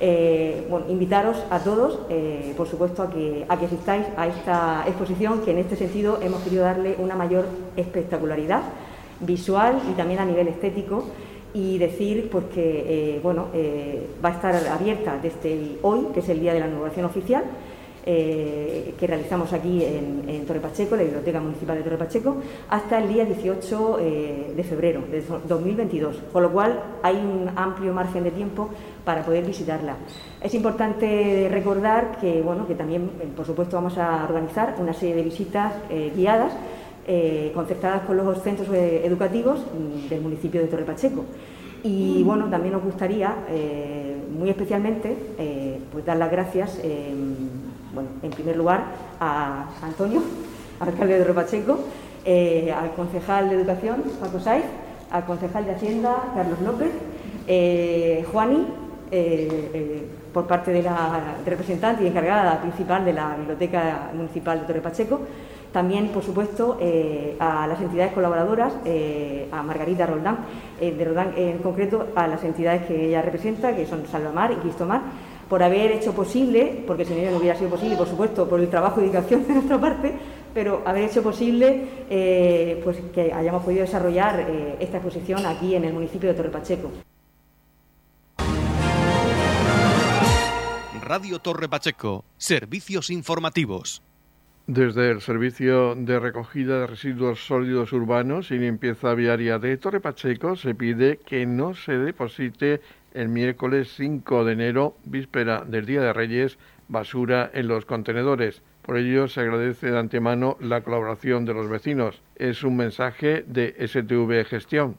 Eh, 0.00 0.66
bueno, 0.68 0.86
invitaros 0.88 1.36
a 1.50 1.60
todos, 1.60 2.00
eh, 2.10 2.54
por 2.56 2.68
supuesto, 2.68 3.02
a 3.02 3.10
que, 3.10 3.44
a 3.48 3.58
que 3.58 3.66
asistáis 3.66 4.06
a 4.16 4.26
esta 4.26 4.84
exposición, 4.86 5.42
que 5.42 5.52
en 5.52 5.58
este 5.58 5.76
sentido 5.76 6.18
hemos 6.20 6.42
querido 6.42 6.64
darle 6.64 6.96
una 6.98 7.14
mayor 7.14 7.46
espectacularidad 7.76 8.62
visual 9.20 9.80
y 9.90 9.92
también 9.92 10.20
a 10.20 10.24
nivel 10.24 10.48
estético 10.48 11.04
y 11.54 11.78
decir 11.78 12.28
pues 12.30 12.46
que 12.46 13.16
eh, 13.16 13.20
bueno, 13.22 13.48
va 14.24 14.30
a 14.30 14.32
estar 14.32 14.54
abierta 14.68 15.18
desde 15.22 15.76
hoy, 15.82 16.06
que 16.12 16.20
es 16.20 16.28
el 16.28 16.40
día 16.40 16.54
de 16.54 16.60
la 16.60 16.66
inauguración 16.66 17.06
oficial, 17.06 17.44
eh, 18.04 18.94
que 18.98 19.06
realizamos 19.06 19.52
aquí 19.52 19.84
en, 19.84 20.44
Torre 20.44 20.58
Pacheco, 20.58 20.96
la 20.96 21.04
Biblioteca 21.04 21.38
Municipal 21.38 21.76
de 21.76 21.84
Torre 21.84 21.98
Pacheco, 21.98 22.36
hasta 22.68 22.98
el 22.98 23.08
día 23.08 23.24
18 23.24 23.98
eh, 24.00 24.52
de 24.56 24.64
febrero 24.64 25.02
de 25.08 25.22
2022, 25.46 26.16
con 26.32 26.42
lo 26.42 26.50
cual 26.50 26.80
hay 27.04 27.14
un 27.14 27.48
amplio 27.54 27.92
margen 27.92 28.24
de 28.24 28.32
tiempo 28.32 28.70
para 29.04 29.22
poder 29.22 29.44
visitarla. 29.44 29.94
Es 30.40 30.52
importante 30.54 31.48
recordar 31.48 32.18
que, 32.20 32.42
bueno, 32.42 32.66
que 32.66 32.74
también, 32.74 33.08
eh, 33.20 33.28
por 33.36 33.46
supuesto, 33.46 33.76
vamos 33.76 33.96
a 33.98 34.24
organizar 34.24 34.74
una 34.80 34.94
serie 34.94 35.14
de 35.14 35.22
visitas 35.22 35.72
guiadas 36.16 36.52
concertadas 37.54 38.02
con 38.02 38.16
los 38.16 38.42
centros 38.42 38.68
educativos 38.72 39.60
mm, 39.60 40.08
del 40.08 40.20
municipio 40.20 40.60
de 40.60 40.66
Torre 40.66 40.84
Pacheco. 40.84 41.24
Y 41.84 42.22
bueno, 42.24 42.48
también 42.48 42.74
nos 42.74 42.82
gustaría, 42.82 43.34
muy 44.32 44.50
especialmente, 44.50 45.16
pues 45.90 46.04
dar 46.04 46.16
las 46.16 46.30
gracias 46.30 46.78
bueno, 47.92 48.08
en 48.22 48.30
primer 48.30 48.56
lugar 48.56 48.84
a 49.20 49.66
Antonio, 49.82 50.22
alcalde 50.80 51.18
de 51.18 51.24
Ropacheco, 51.24 51.78
eh, 52.24 52.72
al 52.72 52.92
concejal 52.92 53.48
de 53.50 53.56
Educación, 53.56 54.02
Paco 54.20 54.40
Saiz, 54.40 54.64
al 55.10 55.24
concejal 55.24 55.64
de 55.66 55.72
Hacienda, 55.72 56.16
Carlos 56.34 56.60
López, 56.60 56.90
eh, 57.46 58.24
Juani, 58.32 58.66
eh, 59.10 60.06
por 60.32 60.46
parte 60.46 60.72
de 60.72 60.82
la 60.82 61.36
representante 61.44 62.04
y 62.04 62.06
encargada 62.06 62.60
principal 62.62 63.04
de 63.04 63.12
la 63.12 63.36
Biblioteca 63.36 64.10
Municipal 64.14 64.60
de 64.60 64.66
Torre 64.66 64.80
Pacheco, 64.80 65.20
también, 65.70 66.08
por 66.08 66.22
supuesto, 66.22 66.78
a 67.38 67.66
las 67.66 67.80
entidades 67.80 68.12
colaboradoras, 68.12 68.74
a 69.50 69.62
Margarita 69.62 70.04
Roldán, 70.04 70.36
de 70.78 71.52
en 71.52 71.58
concreto, 71.58 72.08
a 72.14 72.26
las 72.26 72.44
entidades 72.44 72.82
que 72.84 73.08
ella 73.08 73.22
representa, 73.22 73.74
que 73.74 73.86
son 73.86 74.06
Salvamar 74.06 74.52
y 74.52 74.56
Cristomar, 74.56 75.00
por 75.52 75.62
haber 75.62 75.92
hecho 75.92 76.14
posible, 76.14 76.82
porque 76.86 77.04
sin 77.04 77.18
ello 77.18 77.32
no 77.32 77.36
hubiera 77.36 77.54
sido 77.54 77.68
posible, 77.68 77.94
por 77.94 78.08
supuesto, 78.08 78.48
por 78.48 78.58
el 78.58 78.70
trabajo 78.70 79.00
y 79.00 79.02
dedicación 79.02 79.46
de 79.46 79.52
nuestra 79.52 79.78
parte, 79.78 80.14
pero 80.54 80.80
haber 80.86 81.04
hecho 81.04 81.22
posible 81.22 81.88
eh, 82.08 82.80
pues 82.82 82.96
que 83.12 83.30
hayamos 83.34 83.62
podido 83.62 83.82
desarrollar 83.82 84.46
eh, 84.48 84.76
esta 84.80 84.96
exposición 84.96 85.44
aquí 85.44 85.74
en 85.74 85.84
el 85.84 85.92
municipio 85.92 86.30
de 86.30 86.34
Torre 86.36 86.48
Pacheco. 86.48 86.90
Radio 91.02 91.38
Torre 91.38 91.68
Pacheco, 91.68 92.24
servicios 92.38 93.10
informativos. 93.10 94.02
Desde 94.66 95.10
el 95.10 95.20
Servicio 95.20 95.94
de 95.96 96.18
Recogida 96.18 96.80
de 96.80 96.86
Residuos 96.86 97.44
Sólidos 97.44 97.92
Urbanos 97.92 98.50
y 98.52 98.54
Limpieza 98.58 99.12
Viaria 99.12 99.58
de 99.58 99.76
Torre 99.76 100.00
Pacheco 100.00 100.56
se 100.56 100.74
pide 100.74 101.18
que 101.18 101.44
no 101.44 101.74
se 101.74 101.98
deposite 101.98 102.80
el 103.14 103.28
miércoles 103.28 103.92
5 103.96 104.44
de 104.44 104.52
enero, 104.52 104.96
víspera 105.04 105.64
del 105.66 105.86
Día 105.86 106.00
de 106.00 106.12
Reyes, 106.12 106.58
basura 106.88 107.50
en 107.54 107.68
los 107.68 107.84
contenedores. 107.84 108.62
Por 108.82 108.96
ello 108.98 109.28
se 109.28 109.40
agradece 109.40 109.90
de 109.90 109.98
antemano 109.98 110.56
la 110.60 110.82
colaboración 110.82 111.44
de 111.44 111.54
los 111.54 111.68
vecinos. 111.68 112.20
Es 112.36 112.64
un 112.64 112.76
mensaje 112.76 113.44
de 113.46 113.74
STV 113.86 114.44
Gestión. 114.44 114.96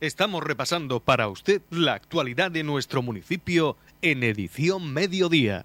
Estamos 0.00 0.42
repasando 0.42 1.00
para 1.00 1.28
usted 1.28 1.62
la 1.70 1.94
actualidad 1.94 2.50
de 2.50 2.64
nuestro 2.64 3.02
municipio 3.02 3.76
en 4.00 4.22
edición 4.24 4.92
mediodía. 4.92 5.64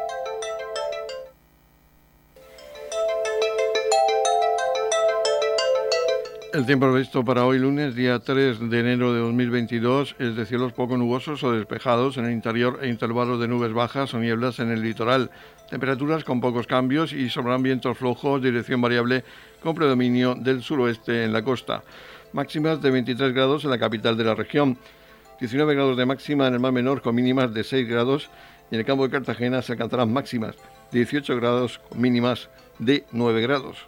El 6.53 6.65
tiempo 6.65 6.91
previsto 6.91 7.23
para 7.23 7.45
hoy 7.45 7.59
lunes, 7.59 7.95
día 7.95 8.19
3 8.19 8.69
de 8.69 8.79
enero 8.81 9.13
de 9.13 9.21
2022, 9.21 10.17
es 10.19 10.35
de 10.35 10.45
cielos 10.45 10.73
poco 10.73 10.97
nubosos 10.97 11.41
o 11.45 11.53
despejados 11.53 12.17
en 12.17 12.25
el 12.25 12.33
interior 12.33 12.79
e 12.81 12.89
intervalos 12.89 13.39
de 13.39 13.47
nubes 13.47 13.71
bajas 13.71 14.13
o 14.13 14.19
nieblas 14.19 14.59
en 14.59 14.69
el 14.69 14.81
litoral. 14.81 15.31
Temperaturas 15.69 16.25
con 16.25 16.41
pocos 16.41 16.67
cambios 16.67 17.13
y 17.13 17.29
sobran 17.29 17.63
vientos 17.63 17.97
flojos, 17.97 18.41
dirección 18.41 18.81
variable 18.81 19.23
con 19.63 19.75
predominio 19.75 20.35
del 20.35 20.61
suroeste 20.61 21.23
en 21.23 21.31
la 21.31 21.41
costa. 21.41 21.83
Máximas 22.33 22.81
de 22.81 22.91
23 22.91 23.33
grados 23.33 23.63
en 23.63 23.69
la 23.69 23.79
capital 23.79 24.17
de 24.17 24.25
la 24.25 24.35
región. 24.35 24.77
19 25.39 25.73
grados 25.73 25.95
de 25.95 26.05
máxima 26.05 26.47
en 26.47 26.55
el 26.55 26.59
mar 26.59 26.73
menor 26.73 27.01
con 27.01 27.15
mínimas 27.15 27.53
de 27.53 27.63
6 27.63 27.87
grados 27.87 28.29
y 28.69 28.75
en 28.75 28.81
el 28.81 28.85
campo 28.85 29.05
de 29.05 29.11
Cartagena 29.11 29.61
se 29.61 29.71
alcanzarán 29.71 30.11
máximas 30.11 30.57
18 30.91 31.33
grados 31.37 31.79
con 31.79 32.01
mínimas 32.01 32.49
de 32.77 33.05
9 33.13 33.41
grados. 33.41 33.87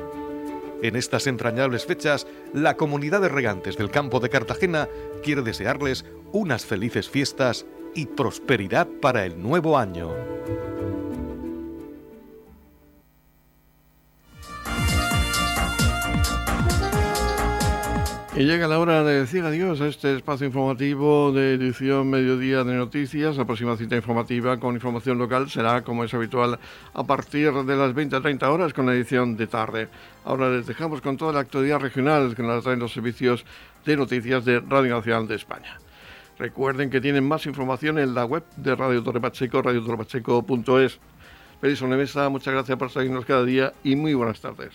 En 0.81 0.95
estas 0.95 1.27
entrañables 1.27 1.85
fechas, 1.85 2.25
la 2.53 2.75
comunidad 2.75 3.21
de 3.21 3.29
regantes 3.29 3.77
del 3.77 3.91
campo 3.91 4.19
de 4.19 4.29
Cartagena 4.29 4.89
quiere 5.23 5.43
desearles 5.43 6.05
unas 6.31 6.65
felices 6.65 7.09
fiestas 7.09 7.65
y 7.93 8.07
prosperidad 8.07 8.87
para 9.01 9.25
el 9.25 9.39
nuevo 9.41 9.77
año. 9.77 10.11
Y 18.33 18.45
llega 18.45 18.65
la 18.69 18.79
hora 18.79 19.03
de 19.03 19.19
decir 19.19 19.43
adiós 19.43 19.81
a 19.81 19.87
este 19.87 20.15
espacio 20.15 20.47
informativo 20.47 21.33
de 21.33 21.55
edición 21.55 22.09
Mediodía 22.09 22.63
de 22.63 22.75
Noticias. 22.75 23.35
La 23.35 23.43
próxima 23.43 23.75
cita 23.75 23.97
informativa 23.97 24.57
con 24.57 24.73
información 24.73 25.17
local 25.17 25.49
será, 25.49 25.81
como 25.81 26.05
es 26.05 26.13
habitual, 26.13 26.57
a 26.93 27.03
partir 27.03 27.51
de 27.51 27.75
las 27.75 27.93
20 27.93 28.15
a 28.15 28.21
30 28.21 28.49
horas 28.49 28.73
con 28.73 28.85
la 28.85 28.93
edición 28.93 29.35
de 29.35 29.47
tarde. 29.47 29.89
Ahora 30.23 30.49
les 30.49 30.65
dejamos 30.65 31.01
con 31.01 31.17
toda 31.17 31.33
la 31.33 31.41
actualidad 31.41 31.79
regional 31.79 32.33
que 32.33 32.41
nos 32.41 32.63
traen 32.63 32.79
los 32.79 32.93
servicios 32.93 33.45
de 33.85 33.97
noticias 33.97 34.45
de 34.45 34.61
Radio 34.61 34.95
Nacional 34.95 35.27
de 35.27 35.35
España. 35.35 35.77
Recuerden 36.39 36.89
que 36.89 37.01
tienen 37.01 37.27
más 37.27 37.45
información 37.45 37.99
en 37.99 38.15
la 38.15 38.23
web 38.23 38.45
de 38.55 38.75
Radio 38.75 39.03
Torre 39.03 39.19
Pacheco, 39.19 39.61
radiotorrepacheco.es. 39.61 40.99
Feliz 41.59 41.81
Mesa, 41.81 42.29
muchas 42.29 42.53
gracias 42.53 42.77
por 42.77 42.89
seguirnos 42.89 43.25
cada 43.25 43.43
día 43.43 43.73
y 43.83 43.97
muy 43.97 44.13
buenas 44.13 44.39
tardes. 44.39 44.73